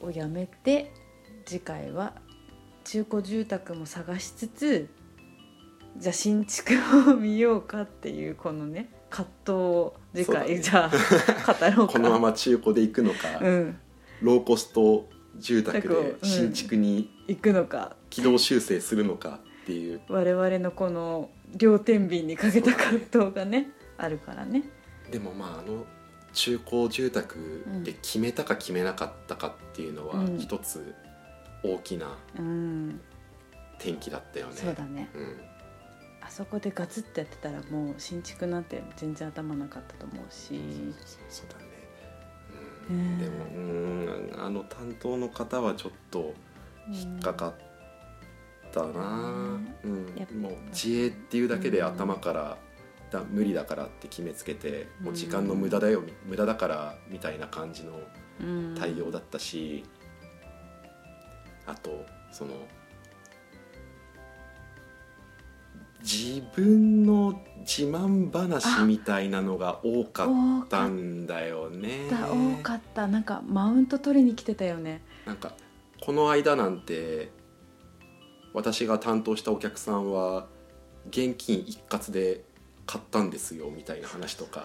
[0.00, 0.92] をやめて
[1.44, 2.14] 次回は
[2.84, 4.88] 中古住宅も探しつつ
[5.98, 6.74] じゃあ新築
[7.10, 10.46] を見ようかっていうこのね葛藤を次そうだね。
[10.46, 11.92] 回、じゃあ語ろうか。
[11.94, 13.78] このまま中古で行くのか、うん。
[14.22, 16.18] ローコスト住宅でうん。
[16.22, 17.94] 新築に行くのか。
[18.10, 20.00] 軌道修正するのかっていう。
[20.08, 24.64] 我々のこの両天秤にかけた葛藤がねあるからね。
[25.10, 25.84] でもまああの
[26.32, 30.38] 中古住宅で決めたか決めなかったかっていうのはうん。
[30.38, 30.94] 一つ
[31.62, 33.00] 大きなうん。
[33.76, 34.52] 転機だったよね。
[34.54, 35.10] そうだね。
[35.14, 35.36] うん。
[36.22, 40.60] あそこでガツッとやってたらもう新築なんて全然頭なかったと思うし。
[41.28, 41.64] そうだね、
[42.90, 46.34] ううんん、でもうんあの担当の方はちょっと
[46.90, 47.54] 引っかかっ
[48.72, 50.14] たな、うん。
[50.16, 52.58] やっぱもう自営っていうだけで頭から
[53.10, 57.92] だ無理だからって決めつけてもう時間の無駄だよ無駄だからみたいな感じの
[58.40, 58.74] うん。
[58.78, 59.84] 対応だったし、
[61.66, 62.52] あとその
[66.00, 70.28] 自分の自慢話みたいなのが多かっ
[70.64, 72.06] ったんだよね。
[72.10, 72.30] た。
[72.30, 73.06] 多かった。
[73.06, 75.02] なんかマウント取りに来てたよね。
[75.26, 75.52] なんか
[76.08, 77.30] この間なんて
[78.54, 80.46] 私が担当したお客さんは
[81.10, 82.46] 現金一括で
[82.86, 84.64] 買ったんですよみたいな話とか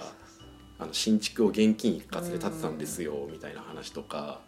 [0.79, 4.39] あの新築を現金一括で建てたんですよみたいな話とか。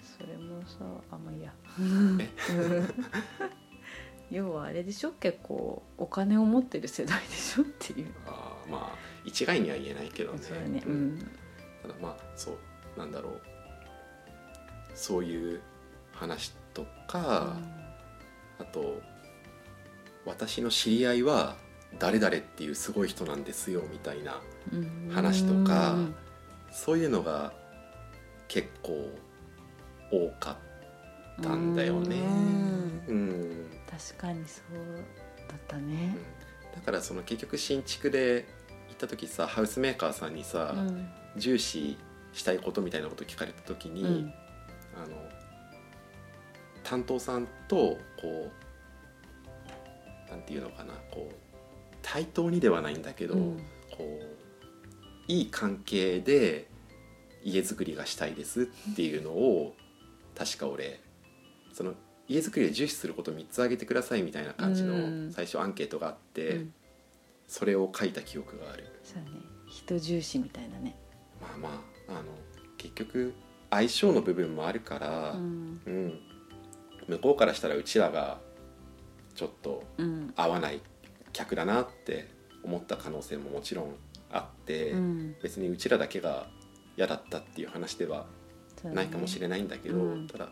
[0.00, 0.78] それもさ
[1.10, 1.52] あんまいいや。
[2.18, 2.30] え？
[4.34, 8.14] 要はあれでしょ結構お金を持ってる世代でしょっていう。
[8.26, 10.38] あーまあ一概には言えないけどね。
[10.40, 11.18] そうだねううんん。
[11.82, 13.40] ただまあそうなんだろう。
[14.94, 15.60] そういう
[16.18, 17.56] 話とか、
[18.58, 19.00] あと
[20.26, 21.56] 私の知り合いは
[21.98, 24.40] 誰々っていうすごい人なんですよみたいな
[24.72, 25.10] うん。
[25.12, 26.14] 話とかうん
[26.70, 27.54] そういうのが
[28.46, 29.10] 結構
[30.12, 30.52] 多か
[31.40, 32.16] ったんだよね。
[32.16, 33.02] うん。
[33.08, 33.66] うん。
[33.90, 34.96] 確かにそう
[35.48, 36.14] だったうねん。
[36.74, 38.46] だからその結局新築で
[38.88, 41.08] 行った時さハウスメーカーさんにさ、うん。
[41.36, 41.96] 重視
[42.34, 44.32] したいことみたいなこと聞かれた時に、うん。
[44.94, 45.16] あの
[46.88, 48.50] 担当さんとこ
[50.26, 51.34] うなんていうのかなこう
[52.00, 53.56] 対等にではないんだけど、うん。
[53.94, 54.26] こう
[55.30, 56.66] いい関係で
[57.44, 59.74] 家づくりがしたいですっていうのを
[60.34, 61.00] 確か俺
[61.74, 61.92] その
[62.26, 65.26] 家づくりで重視することを3つ挙げてくださいみたいな感じうん。
[65.26, 66.72] の最初アンケートがあって、うん。
[67.46, 68.86] それを書いた記憶がある。
[69.04, 69.28] そうね。
[69.66, 70.96] 人重視みたいなね。
[71.38, 71.68] まあま
[72.08, 72.32] ああの
[72.78, 73.34] 結局
[73.70, 75.80] 相性の部分もあるから、うん。
[75.84, 76.20] うん
[77.08, 78.38] 向こうからしたらうちらが
[79.34, 80.32] ちょっとうん。
[80.36, 80.80] 合わない
[81.32, 82.28] 客だなって
[82.62, 83.94] 思った可能性ももちろん
[84.30, 85.36] あって、うん。
[85.42, 86.48] 別にうちらだけが
[86.96, 88.26] 嫌だったっていう話では
[88.84, 90.26] ないかもしれないんだけど、うん。
[90.26, 90.48] ただ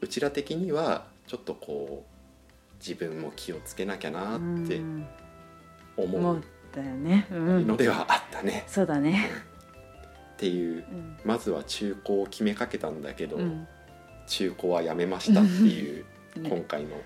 [0.00, 5.06] うちら的にはちょっとこう自分も気をつけなきゃなってうん。
[5.96, 7.26] 思思っうたよね。
[7.30, 7.66] うん。
[7.66, 9.30] のではあったね、そうだね。
[10.34, 10.84] っていう。
[10.90, 11.16] うん。
[11.24, 13.66] まずは中古を決めかけたんだけど、うん
[14.26, 16.04] 中古はやめましたっていう
[16.36, 17.00] 今ね回の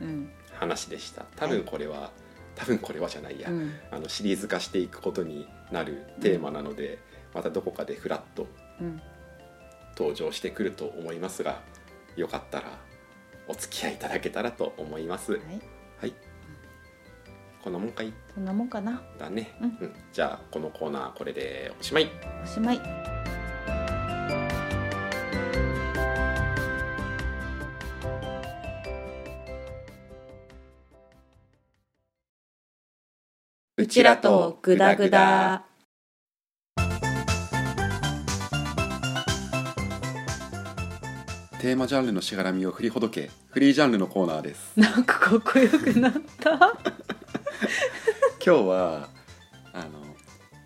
[0.00, 1.24] うん話でした。
[1.36, 2.10] 多分これは
[2.56, 3.72] 多分これはじゃないや、うん。
[3.90, 6.98] あのシリーズ化していくことになるテーマなので、
[7.32, 8.46] またどこかでフラッと
[8.80, 9.00] うん。
[9.96, 11.60] 登場してくると思いますが
[12.14, 12.78] よかったら
[13.48, 15.32] お付き合いいただけたらと思います。
[15.32, 15.42] はい。
[16.00, 16.14] はい。
[17.62, 18.12] こんなもんかい？
[18.34, 19.02] そんなもんかな。
[19.18, 19.94] だね、うん。
[20.12, 22.10] じゃあこのコーナーこれでおしまい。
[22.42, 23.37] おしまい
[33.88, 35.64] ちらとグダグダ。
[41.58, 44.72] テーマジャンルのしがらみを振りほどけフリージャンルのコーナーです。
[44.78, 46.52] なんかかっこよくなった。
[46.54, 46.78] 今
[48.40, 49.08] 日は
[49.72, 49.88] あの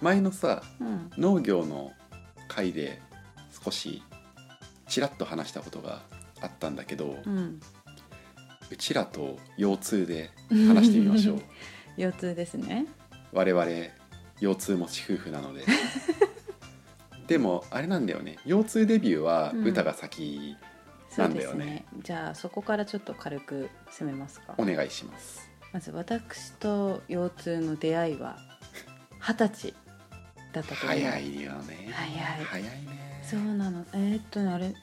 [0.00, 1.10] 前のさうん。
[1.16, 1.92] 農業の
[2.48, 3.00] 回で
[3.64, 4.02] 少し
[4.88, 6.02] ちらっと話したことが
[6.40, 7.60] あったんだけど、うん。
[8.70, 11.42] うちらと腰痛で話してみましょう。
[11.96, 12.86] 腰痛ですね
[13.32, 13.64] 我々
[14.40, 15.64] 腰痛持ち夫婦なので。
[17.26, 18.38] でもあれなんだよね。
[18.44, 19.64] 腰痛デビューはうん。
[19.64, 20.56] 歌が先、
[21.16, 21.64] なんだよね。
[21.64, 21.86] ですね。
[22.02, 24.54] じゃあそこからちょっと軽く攻めますか。
[24.58, 25.48] お願いします。
[25.72, 28.36] まず私と腰痛の出会いは
[29.20, 29.74] 二十歳
[30.52, 30.86] だったと思う。
[30.98, 31.88] 早いよね。
[31.92, 32.08] 早
[32.42, 32.44] い。
[32.44, 33.22] 早いね。
[33.22, 33.86] そうなの。
[33.94, 34.74] えーっとねあれ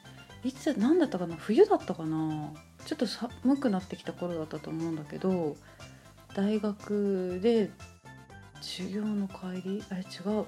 [0.42, 1.36] いつ何だったかな？
[1.36, 2.52] 冬だったかな？
[2.86, 5.54] ちょっと寒くなってきた頃だったと思うんだけど
[6.34, 7.70] 大学で
[8.60, 9.82] 授業の帰り？
[9.90, 10.46] あれ違う。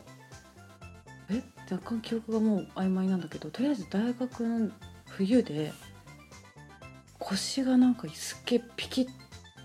[1.31, 1.43] え？
[1.71, 4.71] 若干記憶がもう曖昧なんだけどとりあえず大学の
[5.09, 5.73] 冬で
[7.19, 9.07] 腰がなんかすっげえピキっ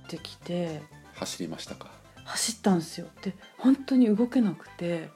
[0.07, 0.81] てきて
[1.15, 1.89] 走りましたか？
[2.23, 3.07] 走ったんですよ。
[3.21, 5.09] で本当に動けなくて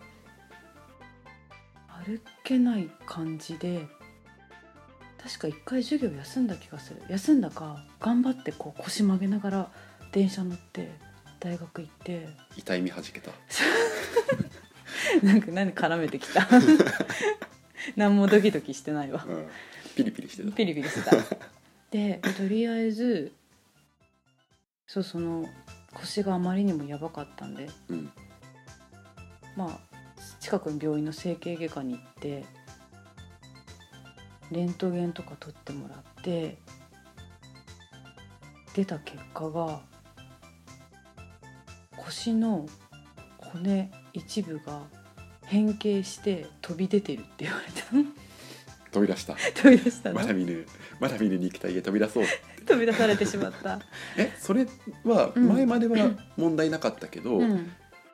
[2.06, 3.88] 歩けない感じで
[5.24, 7.04] 確か一回授業休んだ気がする。
[7.08, 9.72] 休んだか頑張ってこう腰曲げながら
[10.12, 10.92] 電車乗って
[11.42, 12.30] 大学行って。
[12.56, 13.32] 痛い目はじけた。
[15.24, 16.48] なんか何絡めてきた。
[17.98, 19.26] 何もドキドキしてないわ。
[19.28, 19.48] うん。
[19.96, 20.52] ピリピリしてた。
[20.52, 21.18] ピリピリしてた。
[21.90, 23.34] でとりあえず
[24.88, 25.50] そうその
[25.94, 27.68] 腰があまりにもやばかったんで。
[27.90, 28.12] うん。
[29.58, 29.80] まあ
[30.40, 32.46] 近くの病院の整形外科に行って
[34.52, 36.60] レントゲンとか取ってもらって
[38.76, 39.82] 出た結果が
[42.06, 42.68] 腰の
[43.38, 44.82] 骨一部が
[45.46, 47.82] 変形して飛び出てるって言われた
[48.92, 49.36] 飛び出した。
[49.56, 50.16] 飛び出したの？
[50.16, 50.66] まだ見ぬ。
[51.00, 52.26] まだ見ぬ肉体へ飛び出そう。
[52.66, 53.80] 飛び出されてしまった。
[54.18, 54.68] えそれ
[55.06, 55.48] はうん。
[55.48, 57.72] 前までは問題なかったけど、うん。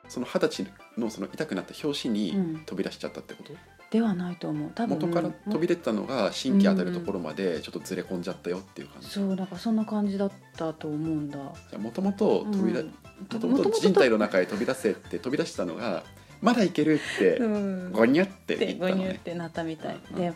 [0.08, 2.58] その二十歳のその痛くなった拍子にうん。
[2.64, 3.52] 飛び出しちゃったってこと、
[3.90, 4.70] ではないと思う。
[4.74, 11.38] 多分元から飛び出てたのが神経当たるところまでちょっとずれ込んじゃったよっていう感じ、そうなんかそんな感じだったと思うんだ。
[11.70, 12.86] じゃもともと飛び出、うん。
[12.88, 12.92] も
[13.40, 16.04] ともと人体の中へ飛び出せって飛び出したのが
[16.42, 17.92] まだいけるってうん。
[17.92, 19.04] ゴニュって言ったのね。
[19.04, 20.00] ニュってなったみたい。
[20.10, 20.32] うんで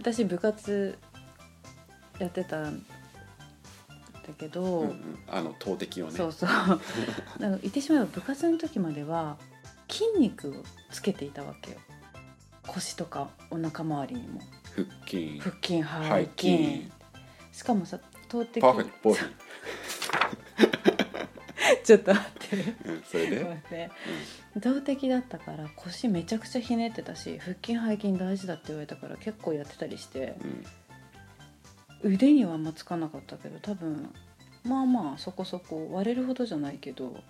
[0.00, 0.96] 私部活
[2.20, 2.84] やってたんだ
[4.36, 5.18] けど、うんうん。
[5.28, 6.12] あの投擲をね。
[6.16, 6.48] そうそう。
[6.50, 6.80] か
[7.38, 9.38] 言ってしまえば部活の時までは
[9.88, 11.78] 筋肉をつけていたわけよ
[12.68, 14.40] 腰とかお腹周りにも。
[14.74, 15.38] 腹筋。
[15.40, 16.56] 腹筋背背筋。
[16.56, 16.92] 筋
[17.52, 19.24] しかもさ投擲パーフェクトボディ、
[21.84, 22.56] ちょっと待って。
[22.84, 23.90] うん、それで、待って
[24.60, 30.36] 投擲だったから腰めちゃくちゃひねってたし腹筋背筋大事だって言われたから結構やってたりして。
[30.42, 30.64] うん。
[32.02, 34.12] 腕にはあんまつかなかったけど多分
[34.64, 37.22] まあまあそこそこ割れるほどじゃないけど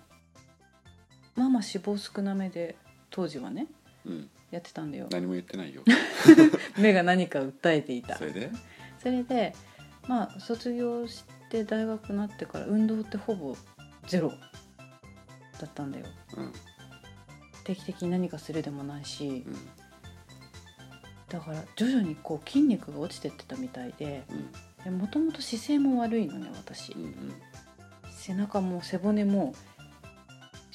[1.35, 2.75] まあまあ脂肪少なめで
[3.09, 3.67] 当時はね。
[4.05, 5.07] うん、やってたんだよ。
[5.11, 5.83] 何も言ってないよ。
[6.77, 8.17] 目が何か訴えていた。
[8.17, 8.51] それで？
[9.01, 9.55] それで
[10.07, 13.55] まあ卒業して大学になってから運動ってほぼ
[14.07, 14.29] ゼロ
[15.59, 16.05] だったんだよ。
[16.37, 16.53] うん。
[17.63, 19.55] 定期的に何かするでもないしうん。
[21.29, 24.23] だから徐々にこう筋肉が落ちてってたみたいで
[24.89, 26.93] もともと姿勢も悪いのね私。
[26.93, 27.33] うんうん。
[28.11, 29.53] 背中も背骨も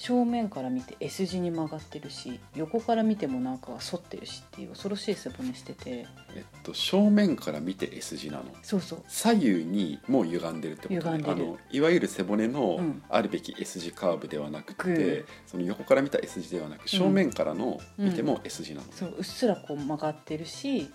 [0.06, 6.06] 正面から見て S 字に曲がってるし横から見てもなんか反ってるしっていう恐ろしい背骨してて。
[6.34, 8.44] えっと正面から見て S 字なの？
[8.62, 9.02] そうそう。
[9.08, 11.24] 左右にもう歪んでるってことね。
[11.26, 13.02] あのいわゆる背骨のうん。
[13.08, 20.90] あるべき S 字カーブではなくて、うんその横から見た S 字ではなく正面からの見ても S 字なの、そううっすらこう曲がってるし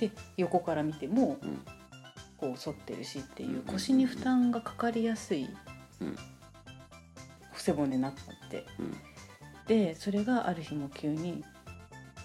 [0.00, 1.60] で横から見てもうん。
[2.38, 3.62] こう反ってるしっていううん。
[3.66, 5.48] 腰に負担がかかりやすい
[6.00, 6.16] うん
[7.62, 8.64] 背骨になったって。
[8.78, 8.96] うん。
[9.66, 11.44] でそれがある日も急に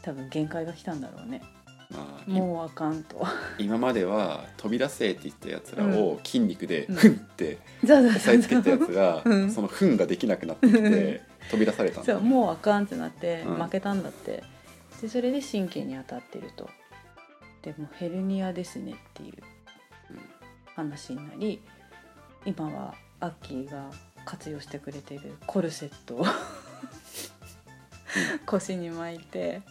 [0.01, 1.41] 多分限界が来たんだろうね。
[1.89, 3.25] まあ、いもうあかんと。
[3.59, 6.95] 今までは飛び出せって言ったやつらを筋肉でうん。
[6.95, 9.51] フンって押さえつけたやつが、うん。
[9.51, 11.21] そのフンができなくなってきて
[11.51, 13.63] 飛び出されたんだ、そうもうあかんってなってうん。
[13.63, 14.43] 負けたんだって、
[15.01, 16.69] でそれで神経に当たってると。
[17.61, 19.33] でもヘルニアですねっていう
[20.75, 21.61] 話になり
[22.45, 23.91] 今はアッキーが
[24.27, 26.25] 活用してくれてるコルセットを
[28.45, 29.61] 腰に巻いて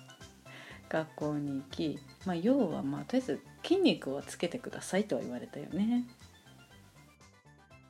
[0.89, 6.07] 学校に行き、まあ、要はまあとりあえず筋肉をつけてくださいとは言われたよね。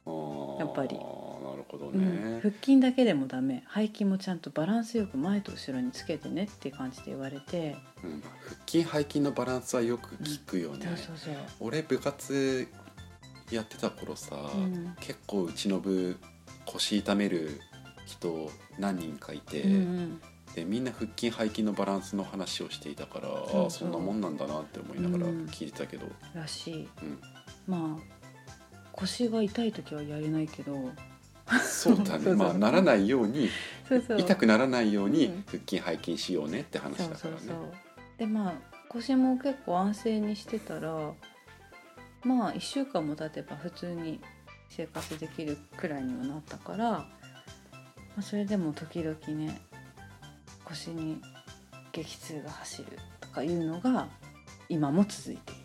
[0.06, 0.94] うん、やっぱり。
[0.94, 0.98] なる
[1.68, 2.34] ほどうん。
[2.34, 3.62] ね、腹筋だけでもダメ。
[3.72, 8.22] 背筋もちゃんとバランスよく前と後ろにつけてねっていう感じで言われて、うん。
[8.22, 12.66] 腹筋背筋のバランスはよく聞くよね、そうそうそう、俺部活
[13.50, 14.94] やってた頃さ、うん。
[15.00, 16.16] 結構うちの部
[16.78, 17.60] 腰痛める
[18.06, 20.20] 人何人かいて、うんうん。
[20.54, 23.62] でみんな腹筋背筋のバランスの話をしていたからそうそう。
[23.64, 25.46] ああそんなもんなんだなって思いながらうん。
[25.46, 26.88] 聞いてたけど、らしい。
[27.02, 27.20] うん。
[27.66, 28.16] まあ
[28.92, 30.90] 腰が痛い時はやれないけど。
[31.62, 32.06] そうだね。
[32.10, 32.36] そうそう。
[32.36, 33.50] まあならないように
[33.88, 34.20] そうそう。
[34.20, 35.44] 痛くならないようにうん。
[35.46, 37.38] 腹筋背筋しようねって話そうだからね。
[37.38, 37.72] そうそう
[38.18, 38.54] でまあ
[38.88, 41.12] 腰も結構安静にしてたら
[42.24, 44.20] まあ1週間も経てば普通に
[44.68, 47.06] 生活できるくらいにはなったから、ま
[48.18, 49.60] あ、それでも時々ね
[50.64, 51.20] 腰に
[51.92, 54.08] 激痛が走るとかいうのが
[54.68, 55.62] 今も続いている。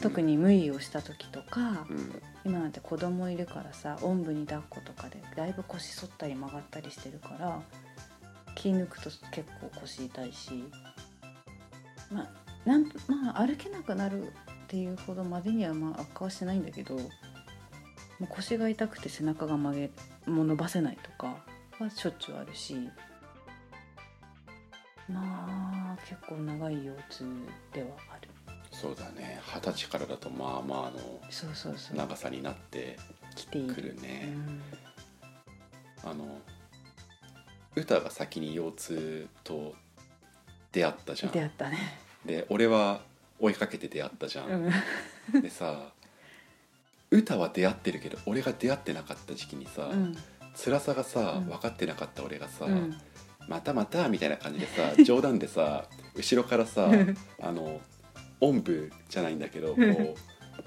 [0.00, 2.22] 特に無理をした時とか、うん。
[2.46, 7.60] 今なんて子供いるからさおんぶに抱っことかでだいぶ腰反ったり曲がったりしてるから
[8.54, 10.64] 気抜くと結構腰痛いし
[12.12, 12.28] まあ
[12.64, 14.30] なんとまあ歩けなくなるっ
[14.68, 16.96] ていうほどまでにはまあ悪化はしてないんだけど
[18.18, 19.90] もう腰が痛くて背中が曲げ
[20.26, 21.36] もう伸ばせないとか
[21.78, 22.88] はしょっちゅうあるし
[25.08, 27.24] まあ結構長い腰痛
[27.72, 28.28] ではある。
[28.72, 29.40] そうだね。
[29.54, 30.98] 二十歳からだとまあまあの
[31.30, 31.96] そうそうそう。
[31.96, 32.98] 長さになって
[33.52, 34.34] くるね、
[36.04, 36.10] うん。
[36.10, 36.40] あの
[37.74, 39.74] 歌が先に腰痛と
[40.72, 41.32] 出会ったじゃん。
[41.32, 41.78] 出会ったね。
[42.24, 43.00] で俺は
[43.38, 44.70] 追いかけて出会ったじゃん、
[45.32, 45.42] うん。
[45.42, 45.92] でさ
[47.10, 50.16] 歌は出会ってるけど俺が出会ってなかった時期にさ、うん。
[50.54, 51.46] 辛さがさうん。
[51.46, 52.96] 分かってなかった俺がさ、うん。
[53.48, 55.84] またまたみたいな感じでさ 冗談でさ
[56.14, 56.90] 後ろからさ
[57.40, 57.80] あの
[58.40, 60.14] おんぶじゃないんだけどこう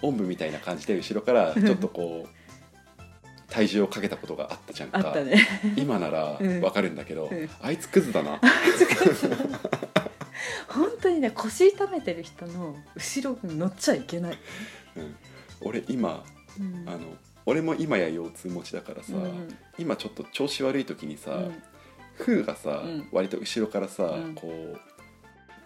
[0.02, 5.48] おんぶみたいな感じで後ろからちょっとこう体重をかけたことがあったじゃんか、ね。
[5.76, 6.62] 今ならうん。
[6.62, 7.50] 分かるんだけど、うん。
[7.62, 8.40] あいつクズだな、
[10.68, 14.38] 本当にね腰痛めてる人の後ろに乗っちゃいけない、
[14.96, 15.16] うん、
[15.62, 16.24] 俺今
[16.60, 16.90] うん。
[16.90, 17.00] あの
[17.46, 21.64] 俺も今や腰痛持ちだからさ、うん今ちょっと調子悪い時にさ、うん。
[22.18, 23.08] 風がさ、うん。
[23.12, 24.36] 割と後ろからさ、うん。
[24.36, 24.80] こう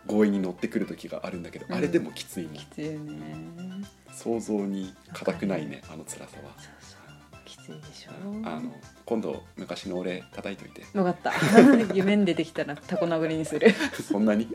[0.07, 1.75] 強引に乗ってくる時があるんだけど、うん。
[1.75, 3.83] あれでもきついねきついよね。
[4.13, 6.53] 想像に難くないねあの辛さは。
[6.57, 7.37] そうそう。
[7.45, 8.11] きついでしょ。
[8.45, 8.71] あの
[9.05, 10.85] 今度昔の俺叩いといて。
[10.93, 11.33] 分かった。
[11.93, 13.71] 夢に出てきたらタコ殴りにする。
[14.07, 14.47] そんなに？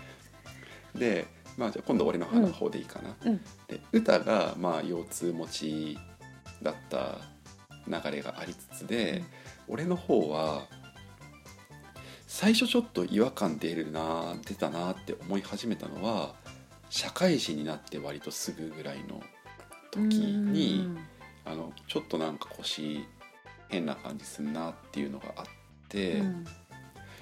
[0.94, 1.26] で
[1.56, 3.40] まあじゃあ今度俺の方でいいかな、うん。
[3.68, 5.98] で歌がまあ腰痛持ち
[6.62, 7.18] だった
[7.86, 9.24] 流れがありつつで、
[9.68, 10.66] 俺の方は
[12.26, 16.34] 最初ちょっと違和感出るな出たなって思い始めたのは
[16.90, 19.22] 社会人になって割とすぐぐらいの
[19.90, 20.88] 時に
[21.44, 23.04] あのちょっとなんか腰
[23.68, 25.44] 変な感じすんなっていうのがあっ
[25.88, 26.44] て、うん。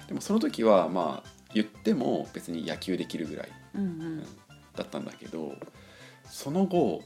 [0.07, 4.23] でもその時はまあ言っても別に野球できるぐらいうんうん。
[4.75, 5.55] だったんだけど
[6.29, 7.01] その後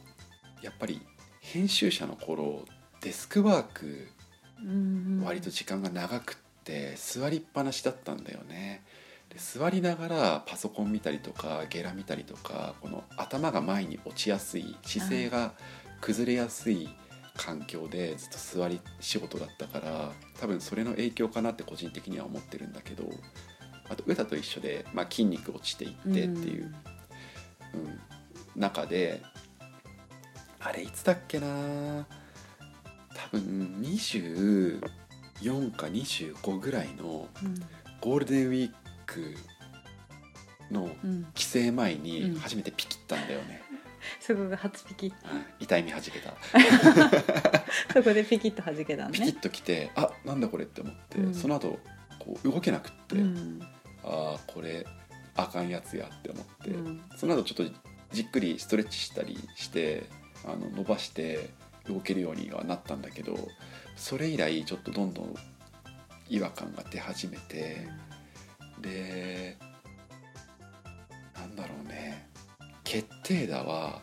[0.61, 0.99] やっぱり
[1.39, 2.65] 編集者の頃
[3.01, 4.07] デスクワーク
[4.61, 8.83] うん割と時間が長くって座りっぱなしだったんだよね。
[9.29, 15.53] で座りながらパソコン見たりとかゲラ見たりとかこの頭が前に落ちやすい姿勢が
[16.01, 16.89] 崩れやすい
[17.35, 23.03] 環境でずっと座り仕事だったから多分それの影響かなって個人的には思ってるんだけど
[23.89, 26.67] あと歌と一緒で、まあ、筋肉落ちていってっていう、う
[27.77, 27.99] ん
[28.55, 29.21] 中で
[30.59, 31.47] あれいつだっけな
[33.13, 34.81] 多分24
[35.75, 37.27] か25ぐらいの
[38.01, 38.71] ゴールデンウィー
[39.05, 39.35] ク
[40.71, 41.09] のうん。
[41.09, 42.35] うん帰省前うにん。
[42.35, 43.61] 初めてピキったんだよね、
[44.19, 45.05] そこが初ピキ。
[45.07, 45.13] うん。
[45.59, 46.33] 痛い目はじけた。
[47.93, 49.17] そこでピキッと弾けたのね。
[49.17, 51.33] ピキッときてあなんだこれって思って、うん。
[51.33, 51.79] その後
[52.19, 53.61] こう動けなくって、うん
[54.03, 54.85] ああこれ
[55.35, 57.01] あかんやつやって思って、うん。
[57.15, 57.75] その後ちょっと
[58.11, 60.03] じっくりストレッチしたりして
[60.45, 61.49] あの伸ばして
[61.87, 63.37] 動けるようにはなったんだけど
[63.95, 65.35] それ以来ちょっとどんどん
[66.29, 67.87] 違和感が出始めて
[68.81, 69.57] で
[71.35, 72.27] なんだろうね。
[72.83, 74.01] 決定打は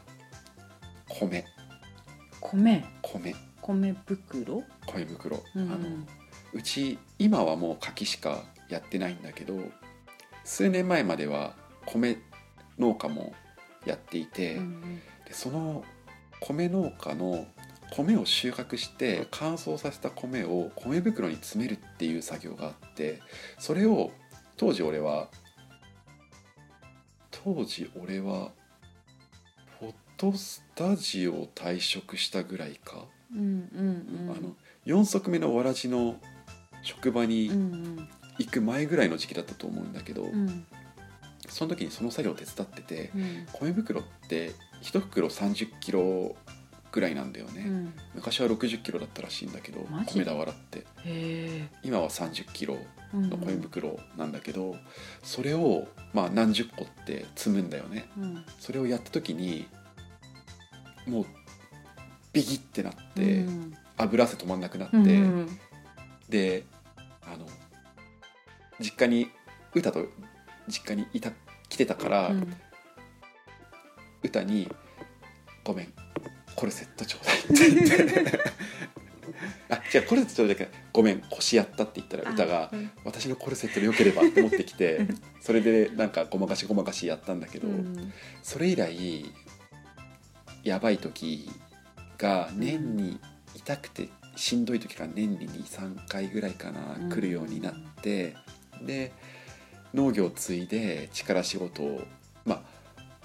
[1.09, 1.45] 米。
[2.41, 2.85] 米？
[3.03, 3.35] 米。
[3.61, 4.63] 米袋？
[4.87, 5.63] 米袋、うん。
[5.63, 5.79] あの
[6.53, 9.55] うち今はもう柿しかやってないんだけど
[10.47, 12.19] 数年前までは米
[12.79, 13.35] 農家も
[13.85, 15.85] やっていて、うんでその
[16.41, 17.47] 米農家の
[17.91, 23.21] 米を収穫して乾燥させた米を米袋に詰めるっていう作業があって
[23.59, 24.13] それを
[24.57, 25.29] 当時俺は
[27.31, 28.53] 当時俺は
[29.81, 34.37] フォトスタジオを退職したぐらいか、うんうんうん。
[34.37, 34.55] あの
[34.87, 36.21] 4足目のわらじの
[36.83, 38.09] 職場うにん
[38.39, 40.49] 行く前ぐらいの時期だったと思うんだけど、うん。
[40.49, 40.67] うん
[41.49, 43.47] その時にその作業を手伝っててうん。
[43.53, 46.35] 米袋って1袋30キロ
[46.91, 47.93] ぐらいなんだよね、うん。
[48.15, 50.85] 昔は60キロだったらしいんだけど米俵って。
[51.83, 52.77] 今は30キロ
[53.15, 53.31] うん。
[53.31, 54.77] の米袋なんだけど、
[55.23, 58.09] それをまあ何十個って積むんだよね。
[58.19, 58.45] うん。
[58.59, 59.69] それをやった時に
[61.07, 61.27] もう
[62.33, 63.75] ビギってなって、うん。
[63.99, 65.59] 油汗止まんなくなって、うん。
[66.29, 66.65] で
[67.23, 67.47] あの
[68.81, 69.31] 実家に
[69.75, 70.07] 歌と
[70.69, 71.31] 実家にいた
[71.69, 72.55] 来てたから、うん。
[74.23, 74.69] 歌に
[75.63, 75.93] 「ごめん
[76.55, 78.41] コルセットちょうだい」って言って。
[79.69, 85.07] あ違うコルセットちょうだいごめん腰やった」って言ったら歌がうん「私のコルセットでよければ」って持ってきて
[85.41, 88.13] それでなんかごまかしごまかしやったんだけど、うん。
[88.43, 89.33] それ以来
[90.63, 91.51] やばい時
[92.19, 93.21] が年に
[93.55, 97.09] 痛くてしんどい時が年に23回ぐらいかな、うん。
[97.11, 98.37] 来るようになって
[98.83, 99.13] で
[99.95, 102.03] 農業を継いで力仕事を
[102.45, 102.63] まあ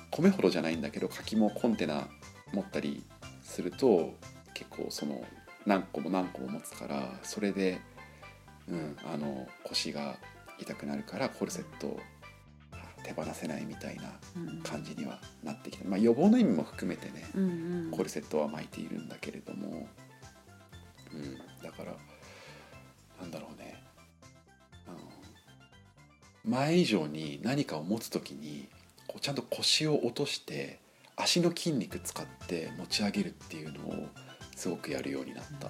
[0.09, 2.07] 米ほどじゃないんだけど柿もコンテナ
[2.53, 3.03] 持ったり
[3.43, 4.13] すると
[4.53, 5.23] 結構その
[5.65, 7.79] 何個も何個も持つからそれで、
[8.67, 10.15] うん、あの腰が
[10.59, 11.99] 痛くなるからコルセットを
[13.03, 14.03] 手放せないみたいな
[14.35, 14.61] うん。
[14.61, 17.43] 感じにはなってきて、まあ、予防の意味も含めてねうん
[17.85, 17.91] うん。
[17.91, 19.87] コルセットは巻いているんだけれども、
[21.13, 21.95] うん、だから
[23.19, 23.80] なんだろうね
[26.45, 28.67] 前以上に何かを持つ時に
[29.07, 30.79] こうちゃんと腰を落として
[31.15, 34.07] 足の筋肉使って持ち上げるっていうのを
[34.55, 35.69] すごくやるようになった。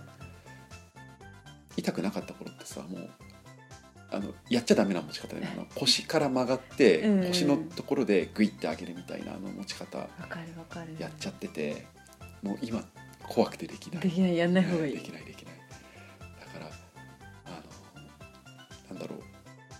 [1.78, 3.09] 痛くなかった頃ってさもう
[4.11, 7.28] あのやっちゃダメな持ち方であの 腰から曲がってうん。
[7.28, 9.97] 腰のところでグイって上げるみたいなあの持ち方
[10.99, 11.86] やっちゃってて
[12.41, 12.84] もう今
[13.24, 14.03] 怖くてできない。
[14.03, 14.93] できないやんない方がいい。
[14.93, 15.61] できないできない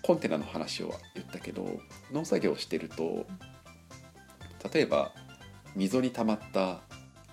[0.02, 1.80] コンテナの話を言ったけど
[2.12, 3.26] 農作業してると
[4.74, 5.12] 例えば
[5.76, 6.82] 溝に溜まった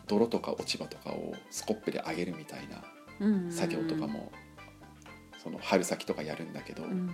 [0.07, 2.83] 泥とか落ち葉とかをスコップで上げるみたいな
[3.21, 4.33] うん作業とかも、
[5.43, 7.11] その春先とかやるんだけど、うん。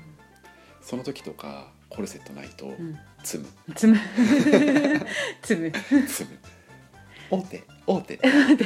[0.81, 2.99] その時とかコルセットないとうん。
[3.23, 3.49] 積む。
[3.75, 3.97] つ む。
[5.43, 5.73] 積む。
[7.31, 8.59] 大手大手、うん、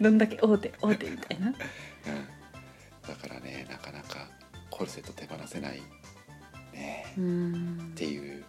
[0.00, 1.52] どんだけ大手大手みたいな。
[1.52, 4.26] だからねなかなか
[4.70, 5.82] コルセット手放せない
[6.74, 7.06] ね。
[7.16, 7.90] うん。
[7.92, 8.44] っていう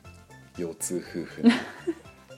[0.58, 1.52] 腰痛夫婦の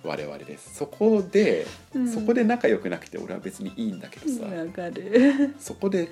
[0.03, 0.75] 我々です。
[0.75, 2.11] そこで、うん。
[2.11, 5.55] そこで仲良くなくて俺は別にいいんだけどさ、わかる。
[5.59, 6.09] そこで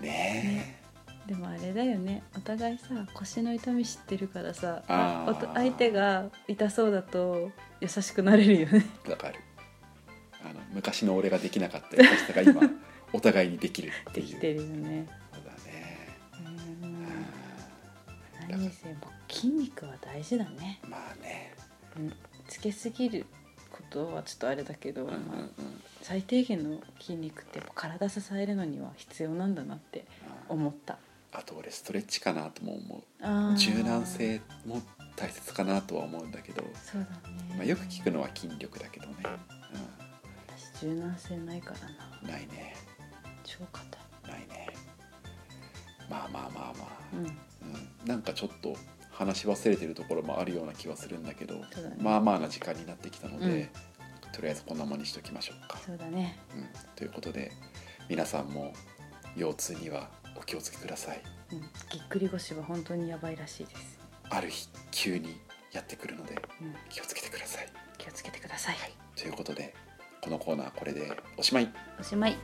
[0.00, 0.78] ね。
[1.26, 2.22] でもあれだよね。
[2.36, 4.82] お互いさ腰の痛み知ってるからさ
[5.54, 7.50] 相手が痛そうだと
[7.80, 8.86] 優しくなれるよね。
[9.08, 9.34] わかる。
[10.42, 12.62] あの昔の俺ができなかった優しさが今
[13.12, 14.26] お互いにできるっていう。
[14.28, 15.06] できてるよね
[18.58, 18.96] 何にせよ
[19.28, 20.80] 筋肉は大事だね。
[20.88, 21.54] まあね。
[21.96, 22.12] うん
[22.48, 23.26] つけすぎる
[23.70, 25.18] ことはちょっとあれだけど、うんうん
[26.00, 30.06] 最低限の筋肉って体支えるのには必要なんだなって
[30.48, 30.96] 思った。
[31.32, 33.02] あと俺ストレッチかなとも思
[33.52, 33.56] う。
[33.56, 34.80] 柔軟性も
[35.16, 39.14] 大切かなとは思うんだけど、そうだね、まあ、よく聞くのは筋力だけどね、
[40.46, 41.86] 私柔軟性ないからな。
[42.22, 42.74] うん、ないね。
[43.44, 43.97] 超硬
[46.08, 47.24] まあまあまあまあ、うん。
[47.24, 47.28] うん、
[48.06, 48.76] なんかちょっと
[49.10, 51.62] 話し忘れてるところもあるような気はするんだけどね。
[52.00, 53.46] まあまあな時間になってきたので、
[54.26, 54.32] うん。
[54.32, 55.78] とりあえずこんなもんにしときましょうか。
[55.78, 56.38] そうだね。
[56.54, 57.52] うん、ということで
[58.08, 58.72] 皆さんも
[59.36, 61.22] 腰痛にはお気をつけください。
[61.52, 61.60] うん。
[61.60, 63.98] ぎっくり腰は本当にやばいらしいです、
[64.30, 65.40] ある日急に
[65.72, 67.68] やってくるのでうん、気をつけてください。
[67.96, 69.74] 気をつけてください、はい、ということで
[70.22, 71.68] このコーナーこれでおしまい。
[71.98, 72.36] おしまい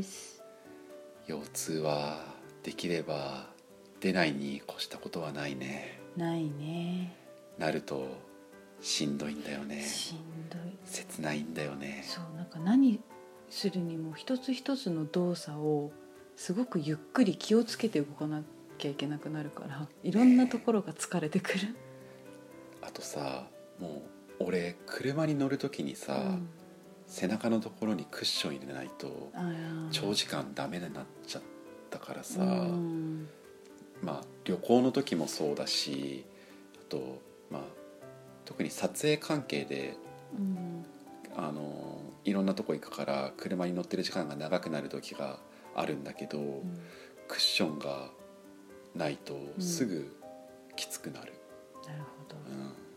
[0.00, 0.42] です。
[1.26, 2.24] 腰痛は
[2.62, 3.46] できれば
[4.00, 6.00] 出ないに越したことはないね。
[6.16, 7.14] ないね
[7.58, 8.08] なると
[8.80, 9.82] しんどいんだよね。
[9.82, 12.02] しんどい切ないんだよね。
[12.06, 13.00] そうなんか何
[13.50, 15.92] するにも一つ一つの動作を
[16.36, 18.42] すごくゆっくり気をつけて動かな
[18.78, 21.76] きゃいけなくなるからいろんなところが疲れてくる、
[22.80, 23.46] あとさ
[23.78, 24.04] も
[24.40, 26.48] う俺車に乗る時にさ、うん
[27.10, 29.32] 背中のところにクッション入れないと
[29.90, 31.42] 長時間ダメになっちゃっ
[31.90, 33.28] たからさ、うん。
[34.00, 36.24] まあ旅行の時もそうだし
[36.80, 37.62] あとまあ
[38.44, 39.96] 特に撮影関係で
[40.38, 40.84] うん。
[41.36, 45.38] あのいろんなとこ行くから車に乗ってる時間が長くなる時が
[45.74, 46.80] あるんだけど、うん。
[47.28, 48.10] クッションが
[48.94, 50.16] ないとすぐ
[50.76, 51.32] きつくなる。
[51.86, 52.89] なるほど、うん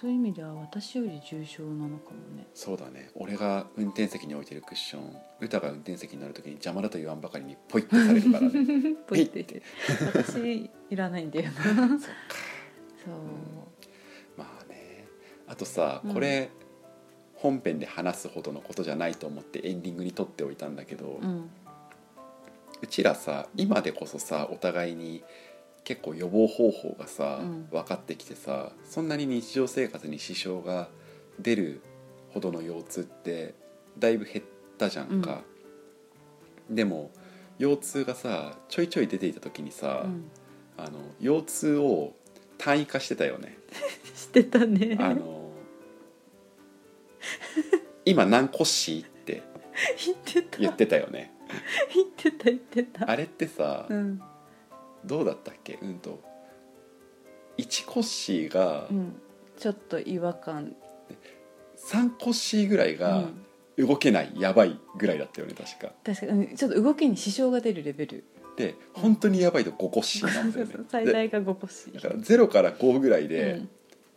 [0.00, 2.46] そういう意味では私より重症なのかもね。
[2.54, 3.10] そうだね。
[3.14, 8.96] 俺が運転席に置いてるクッション歌が運転席になる時に邪魔だと言わんばかりにポイってされるからね。
[9.06, 9.44] ポイって。
[9.44, 9.62] て。
[10.14, 11.62] 私いらないんだよな。
[11.62, 12.06] そうそっか
[14.38, 15.04] まあね。
[15.46, 16.14] あとさうん。
[16.14, 16.48] これ、
[17.34, 21.50] 本編で話すほどのことじゃないと思ってエンディングに撮っておいたんだけど、ううん
[22.86, 25.22] ちらさ今でこそさお互いに
[25.84, 27.68] 結構予防方法がさ、うん。
[27.70, 30.88] 分かってきてさそんなに日常生活に支障が
[31.38, 31.80] 出る
[32.32, 33.54] ほどの腰痛って
[33.98, 34.44] だいぶ減っ
[34.78, 35.42] たじゃんか、
[36.68, 37.10] でも
[37.58, 40.30] 腰痛がさちょいちょい出ていた時にさ、うん。
[40.76, 42.14] あの腰痛を
[42.56, 43.58] 単位化してたよね。
[44.14, 44.96] してたね。
[44.98, 45.50] あの
[48.04, 49.42] 今何コッシーって
[50.04, 50.58] 言ってた。
[50.58, 51.32] 言ってたよね。
[51.94, 53.10] 言ってた言ってた。
[53.10, 54.22] あれってさ、うん
[55.04, 55.78] どうだったっけ？
[55.82, 56.20] うんと。
[57.58, 59.20] 1コッシーがうん。
[59.58, 60.74] ちょっと違和感。
[61.76, 63.44] 3コッシーぐらいうがん。
[63.78, 65.92] 動けないやばいぐらいだったよね確か。
[66.04, 66.46] 確かに。
[66.46, 66.56] うん。
[66.56, 68.24] ちょっと動きに支障が出るレベル。
[68.56, 70.72] で本当にやばいと5コッシーなんだよね。
[70.74, 73.68] で最大が5個しだから0から5ぐらいで「うん。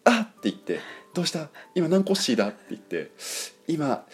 [0.06, 0.80] あっ!」って言って
[1.14, 1.50] 「どうした？
[1.76, 3.12] 今何コッシーだ?」って言って
[3.68, 4.06] 「今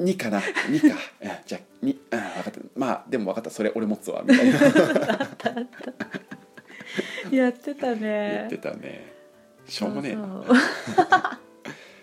[0.00, 0.96] 2かな？2か。
[1.22, 2.60] うんじゃあ2、うん、分かった。
[2.74, 3.50] まあでも分かった。
[3.50, 4.58] それ俺持つわ」みたいな。
[7.36, 9.12] やってた言ねってたね。
[9.66, 11.40] しょうもねえな。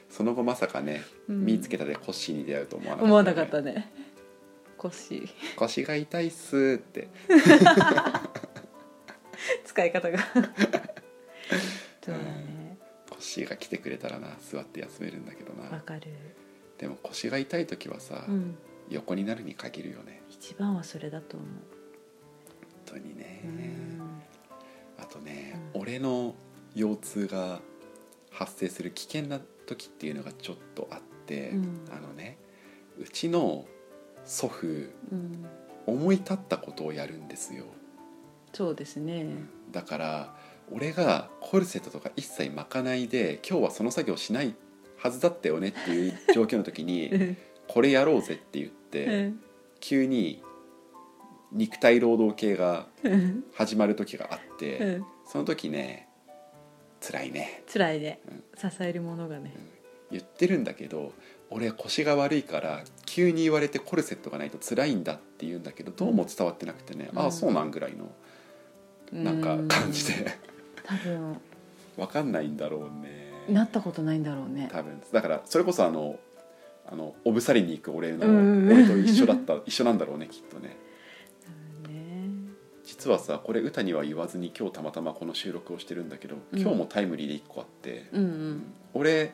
[0.10, 1.46] その後まさかね、うん。
[1.46, 3.92] 見つけたでコッシーに出会うと思わなかった、思わなかったね。
[4.78, 7.08] 腰腰が痛いっすって。
[9.66, 10.20] 使い方が。
[12.04, 12.78] そうだね。
[13.10, 15.70] 腰が来てくれたらな座って休めるんだけどな。
[15.70, 16.02] わかる
[16.78, 18.58] でも腰が痛い時はさ、うん。
[18.90, 20.22] 横になるに限るよね。
[20.30, 21.50] 一番はそれだと思う。
[22.86, 24.22] 本当にね、うん。
[25.02, 25.82] あとね、うん。
[25.82, 26.36] 俺の
[26.76, 27.62] 腰痛が
[28.32, 31.86] 発生する危険な時っていうのがちょっとあって、うん。
[31.92, 32.38] あのね
[33.00, 33.66] うちの
[34.26, 34.68] 祖父
[35.12, 35.46] うん。
[35.86, 37.66] 思い立ったことをやるんですよ。
[38.54, 39.28] そうですね。
[39.72, 40.36] だから
[40.72, 44.56] 俺がコルセットとか一切巻かないで今日はその作業しない
[45.04, 47.36] はずだったよねっていう状況の時に
[47.68, 49.34] これやろうぜって言って
[49.82, 50.42] 急に
[51.52, 52.88] 肉体労働系が
[53.54, 56.08] 始まる時があってその時ね
[57.04, 57.64] 辛いね。
[57.72, 58.22] 辛いね。
[58.30, 58.32] う
[58.66, 58.70] ん。
[58.70, 59.54] 支えるものがね。
[60.10, 61.12] 言ってるんだけど
[61.50, 67.20] 俺腰が悪いから急に言われてコルセットがないと辛いんだって言うんだけどどうも伝わってなくてね、うん。
[67.20, 68.10] ああそうなんぐらいの
[69.12, 70.38] なんか感じで。
[70.86, 71.38] 多分。
[71.98, 74.70] 分かんないんだろうねなったことないんだろうね。
[74.72, 76.20] 多分だからそれこそあの
[76.86, 80.78] あのおぶさりに行く俺の、うん俺と一緒だった 一緒なんだろうねきっとね。
[81.88, 82.30] ね。
[82.84, 86.60] 実はさこれ歌には言わずに今日たまたまこの収録をしてるんだけどうん。
[86.60, 88.64] 今日もタイムリーで1個あって、うんうん。
[88.94, 89.34] 俺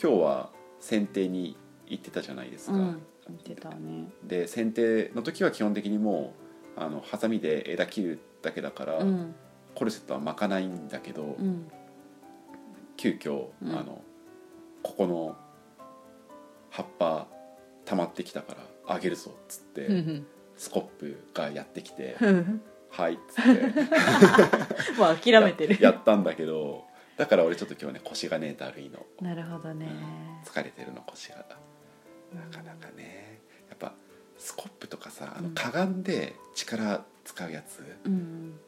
[0.00, 1.56] 今日は剪定に
[1.86, 3.02] 行ってたじゃないですか、うん。
[3.30, 4.08] 見てたね。
[4.24, 6.34] で剪定の時は基本的にも
[6.76, 9.34] うあのハサミで枝切るだけだから、うん。
[9.74, 11.70] コルセットは巻かないんだけど、うん
[12.96, 13.70] 急遽、うん。
[13.70, 14.02] あの
[14.82, 15.36] ここの
[16.70, 17.26] 葉っぱ
[17.84, 20.26] 溜まってきたからあげるぞっつって、うん
[20.56, 23.50] スコップがやってきてうん「はい」っつって。
[24.98, 25.74] もう諦めてる。
[25.74, 26.84] ややったんだけど
[27.18, 29.04] だから俺ちょっと今日ね腰がねだるいの。
[29.20, 29.86] なるほどね。
[30.44, 31.44] 疲れてるの腰が。
[32.34, 33.40] なかなかね。
[33.68, 33.92] やっぱ
[34.38, 35.54] スコップとかさあのうん。
[35.54, 38.58] かがんで力使うやつ、うん。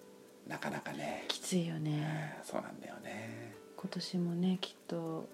[0.46, 2.38] なかなかね、きついよね。
[2.42, 3.47] そうなんだよね
[3.80, 5.28] 今年もねきっと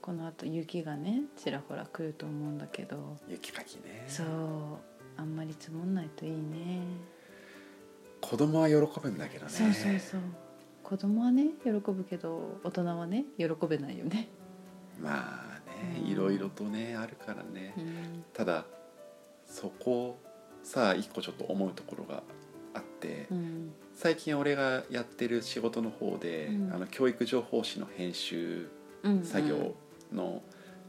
[0.00, 3.16] このあと雪がねちらほら来ると思うんだけど。
[3.28, 4.04] 雪かきね。
[4.08, 4.26] そう
[5.16, 6.80] あんまり積もんないといいね。
[8.20, 9.50] 子供は喜ぶんだけどね。
[9.50, 10.20] そうそうそう。
[10.82, 14.28] 子供はね喜ぶけど大人はね喜べないよね、
[15.00, 16.06] まあねうん。
[16.08, 18.24] いろいろとねあるからね、うん。
[18.32, 18.64] ただ
[19.46, 20.18] そこ
[20.64, 22.24] さあ一個ちょっと思うところが
[22.74, 23.72] あって、うん
[24.02, 26.74] 最近俺がやってる仕事の方で、うん。
[26.74, 28.68] あの教育情報誌の編集
[29.04, 29.74] うん、作業
[30.12, 30.42] の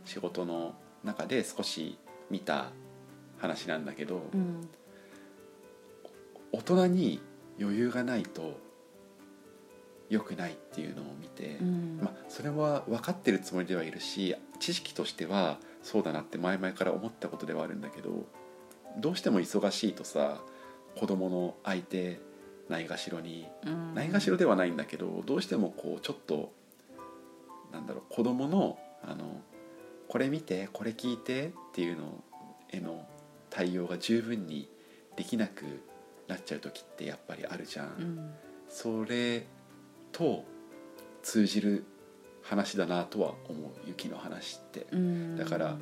[0.05, 1.97] 仕事の中で少し
[2.29, 2.67] 見た
[3.39, 4.67] 話なんだけど、うん。
[6.51, 7.21] 大人に
[7.59, 8.59] 余裕がないと
[10.09, 11.99] 良くないっていうのを見て、うん。
[12.01, 18.25] まあ、それは分かってるつもりではいるし知識としてはそうだなって前々から思ったことではあるんだけど
[18.97, 20.41] どうしても忙しいとさ
[20.99, 22.19] 子供の相手
[22.73, 23.47] ないがしろに。
[23.65, 23.93] うん。
[23.93, 26.51] ないがしろではないんだけどどうしてもこうちょっと
[27.71, 29.41] なんだろう子供のあの
[30.07, 32.23] これ見てこれ聞いてっていうの
[32.69, 33.05] への
[33.49, 34.67] 対応が十分に
[35.15, 35.65] できなく
[36.27, 37.87] なっちゃう時ってやっぱりあるじゃん。
[37.87, 38.33] うん。
[38.67, 39.45] それ
[40.11, 40.43] と
[41.21, 41.85] 通じる
[42.41, 44.87] 話だなとは思う雪の話って。
[44.91, 45.37] うん。
[45.37, 45.77] だから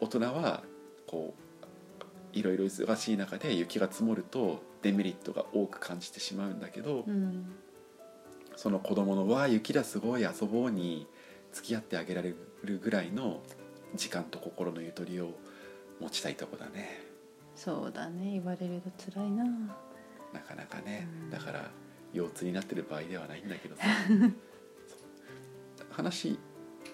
[0.00, 0.62] 大人は
[1.06, 1.34] こ
[2.34, 7.46] ういろいろ忙しい中で雪が積もるとデメリットが多く感じてしまうんだけど、うん。
[8.56, 11.06] その子供の「わあ雪だすごい遊ぼう」に
[11.52, 13.40] 付き合ってあげられるぐらいの
[13.94, 15.30] 時間と心のゆとりを
[16.00, 17.00] 持ちたいとこだね。
[17.54, 18.32] そうだね。
[18.32, 19.44] 言われると辛いな。
[20.32, 21.30] なかなかね、うん。
[21.30, 21.70] だから
[22.12, 23.82] 腰痛になってる場合ではないんだけどさ。
[25.90, 26.38] 話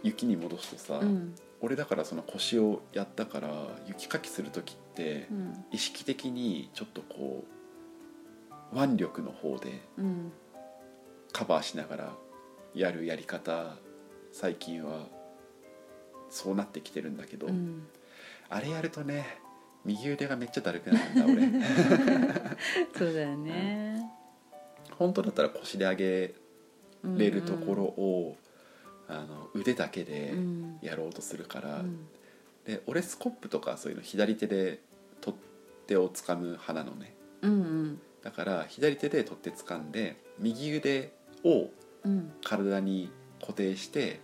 [0.03, 1.35] 雪に戻すとさ、うん。
[1.61, 5.65] 俺だからその腰をやったから雪かきする時ってうん。
[5.73, 7.54] 意識的にちょっとこう
[8.73, 10.33] 腕力の方でうん。
[11.33, 12.13] カバーしながら
[12.75, 13.77] やるやり方
[14.31, 15.07] 最近は
[16.31, 17.87] そうなってきてるんだけど、うん。
[18.49, 19.39] あれやるとね
[19.85, 21.61] 右腕がめっちゃだるくなるんだ俺。
[22.97, 24.11] そうだよね。
[24.99, 26.35] 本当だったら腰で上げ
[27.05, 28.37] れるところを、
[29.09, 30.79] あの腕だけでうん。
[30.81, 32.07] やろうとするから、うん。
[32.65, 34.81] で俺スコップとかそういうの左手で
[35.21, 35.41] 取っ
[35.87, 37.15] 手を掴む派なのね。
[37.43, 41.13] うんうんだから左手で取っ手掴んで右腕
[41.45, 41.69] を
[42.05, 42.33] うん。
[42.43, 43.11] 体に
[43.41, 44.21] 固定して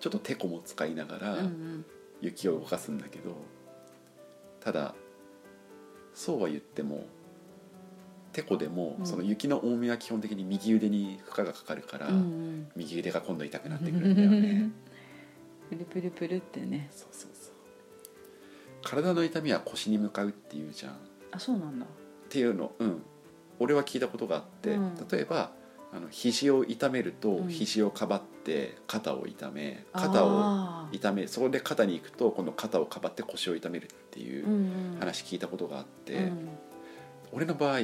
[0.00, 1.84] ちょっとテコも使いながらうん
[2.20, 3.36] 雪を動かすんだけど
[4.60, 4.94] ただ
[6.14, 7.06] そうは言っても
[8.32, 9.06] テコでもうん。
[9.06, 12.68] その雪の重みは基本的に右腕に負荷がかかるから、うんうん。
[12.74, 14.70] 右腕が今度痛くなってくるんだよね。
[15.68, 16.88] プルプルプルってね。
[16.90, 17.54] そうそうそう。
[18.82, 20.92] 体の痛みは腰に向かうっていうじゃん。
[20.92, 20.96] っ
[21.32, 21.86] あそうなんだ。
[22.28, 23.02] ていうのうん
[23.62, 24.94] 俺は聞いたことがあって、うん。
[25.10, 25.50] 例えば
[25.94, 27.48] あの肘を痛めるとうん。
[27.48, 34.98] 肘をかばって肩を痛め肩をあー痛めそこで肩に行くと今度肩をかばって腰を痛めるっていううんうん。
[34.98, 36.48] 話聞いたことがあって、うん。
[37.32, 37.80] 俺の場合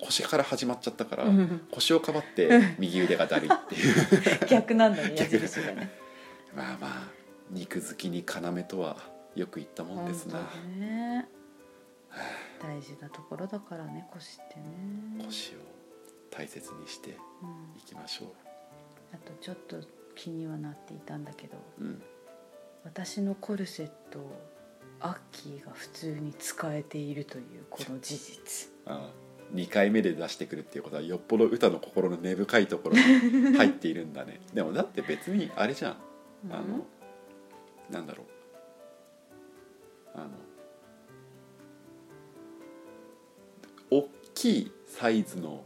[0.00, 1.66] 腰から始まっちゃったから、うん。
[1.70, 4.46] 腰をかばって右腕がだるいっていう。
[4.48, 5.90] 逆なんだね 矢逆印がね。
[6.54, 8.96] まあまあ肉好きに要とは
[9.34, 10.40] よく言ったもんですな
[12.62, 15.24] 大事なところだからね腰ってね。
[15.24, 15.58] 腰を
[16.30, 17.80] 大切にしていうん。
[17.84, 18.32] きましょ
[19.12, 19.76] あとちょっと
[20.14, 22.02] 気にはなっていたんだけどう、うん、
[22.84, 24.52] 私のコルセットを
[25.00, 28.70] アッキーが普通に使えているというこの事実。
[28.86, 29.10] あ
[29.54, 33.02] 2回目で出してくるっていうことはよっぽど歌の心の根深いところに
[33.56, 34.40] 入っているんだね。
[34.54, 35.96] でもだって別にあれじゃん。
[36.50, 36.86] あの、
[37.90, 38.26] なんだろう。
[40.14, 40.28] あの
[44.42, 45.62] きいサイズの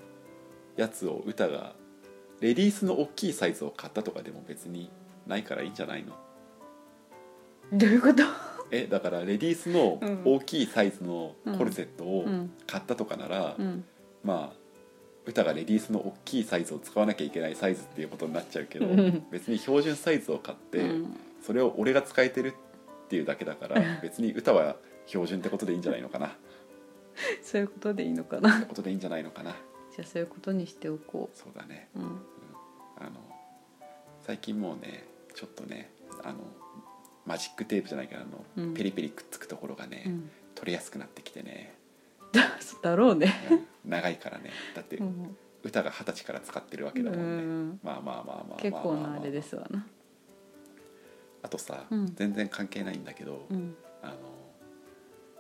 [0.77, 1.73] やつを歌が
[2.41, 4.91] レディースの大きいサイズを買ったとかでも別に
[5.27, 6.13] ないからいいんじゃないの？
[7.73, 8.23] どういうこと？
[8.71, 13.85] えだからレディースのうん大きいサイズのコルセットをうん買ったとかなら、うん。
[14.23, 14.57] まあ
[15.25, 19.25] 歌がレディースの大きいサイズを使わなきゃいけないサイズっていうことになっちゃうけど、うん。
[19.31, 21.17] 別に標準サイズを買って、うん。
[21.45, 22.53] それを俺が使えてる
[23.07, 26.27] っていうだけだから別に歌は標準ってことでいいんじゃないのかな。
[26.27, 26.31] っ
[27.43, 29.53] そういうことでいいのかてなことでいいんじゃないのかな。
[29.95, 31.89] じゃあそういうことにしておこそうだね。
[31.95, 32.07] う、うん、
[32.99, 33.13] あの
[34.23, 35.05] 最近もうね
[35.35, 35.91] ちょっとね
[36.23, 36.39] あの
[37.27, 38.75] マジックテープじゃないけどあの、うん。
[38.75, 41.75] ペリペリくっつくところがね、うん、取れやすくなってきてね、
[42.33, 42.43] だ
[42.83, 43.55] だろうね、う
[43.89, 43.91] ん。
[43.91, 44.51] 長いからね。
[44.75, 45.37] だってうん。
[45.65, 47.81] 歌が二十歳から使ってるわけだもんね、うん。
[47.83, 49.85] まあまあまあまあまあまあ結構なあれですわな。
[51.43, 53.75] あとさ、うん全然関係ないんだけど、うん。
[54.03, 54.15] あの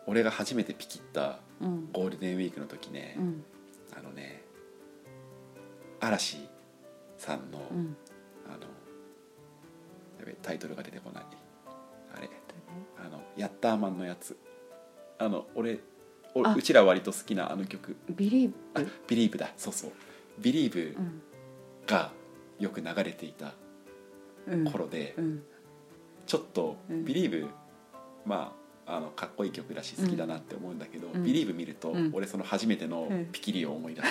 [0.07, 3.45] 俺が初めてピキったうんゴールデンウィークの時ね、うん。
[3.97, 4.43] あのね
[6.01, 6.39] 嵐
[7.19, 7.97] さんの、うん。
[8.47, 8.67] あの
[10.19, 11.25] やべタイトルが出てこない。
[12.15, 12.29] あれ。
[13.05, 14.37] あのヤッターマンのやつ。
[15.19, 15.81] あの俺
[16.35, 17.97] うちら割と好きなあの曲。
[18.11, 19.51] ビリーあブビリーブだ。
[19.57, 19.93] そうそう。
[20.39, 21.23] ビリーブうん。
[21.87, 22.13] が
[22.59, 23.55] よく流れていた
[24.47, 24.65] うん。
[24.71, 25.43] 頃で、うん。
[26.27, 27.05] ちょっとうん。
[27.05, 27.49] ビリーブ、
[28.27, 31.25] まああのかっこいい曲だし好きだなって思うんだけど、うん。
[31.25, 32.11] ビリーブ見ると、うん。
[32.15, 33.27] 俺その初めてのうん。
[33.33, 34.09] ピキリを思い出す、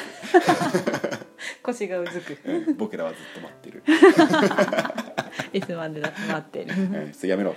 [1.64, 2.38] 腰がうずく。
[2.44, 2.78] うん。
[2.78, 3.84] 僕らはずっと待ってる、
[5.54, 6.74] いつまでだって待ってる。
[6.76, 7.30] うん。
[7.30, 7.56] やめろ。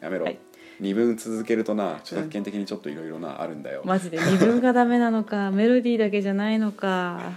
[0.00, 0.38] やめろ、はい。
[0.80, 4.18] 二分続けるとな著作権的にちょっといろいろなあるんだよ、マジで。
[4.18, 7.32] 二分がダメなのか メロディーだけじゃないのか。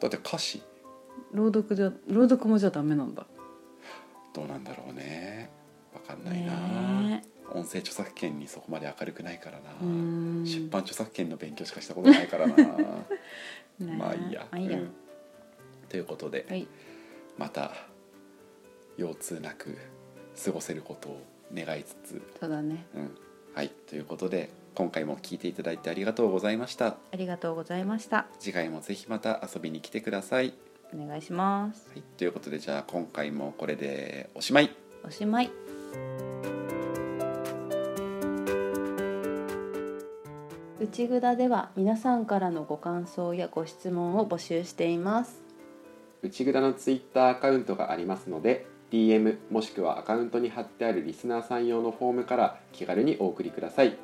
[0.00, 0.62] だって歌詞。
[1.32, 3.26] 朗読じゃ朗読もじゃダメなんだ。
[4.32, 5.50] どうなんだろうね。
[5.92, 6.52] わかんないな、
[7.02, 9.70] ね音声著作権にそこまで明るくないからな、
[10.44, 12.54] 出版著作権の勉強しかしたことないからな。
[13.78, 14.78] ねまあいいや,、まあいいや。
[14.78, 14.90] うん。
[15.88, 16.66] ということで、はい。
[17.36, 17.72] また
[18.96, 19.76] 腰痛なく
[20.44, 21.22] 過ごせることを
[21.54, 22.86] 願いつつ、そうだね。
[22.94, 23.16] うん、
[23.54, 23.70] はい。
[23.86, 26.96] ということで今回も聞いていただいてありがとうございました。
[27.12, 28.26] ありがとうございました。
[28.38, 30.54] 次回もぜひまた遊びに来てください、
[30.92, 31.88] お願いします。
[31.90, 34.74] はい、ということでじゃあ今回もこれでおしまい。
[35.04, 35.50] おしまい
[40.80, 45.42] 内ぐだでは皆さんからのご感想やご質問を募集しています。
[46.22, 53.98] 内ぐだのツイッターアカウントがありますので DM もしくはアカウントに貼ってあるリスナーさん用のフォームから気軽にお送りください。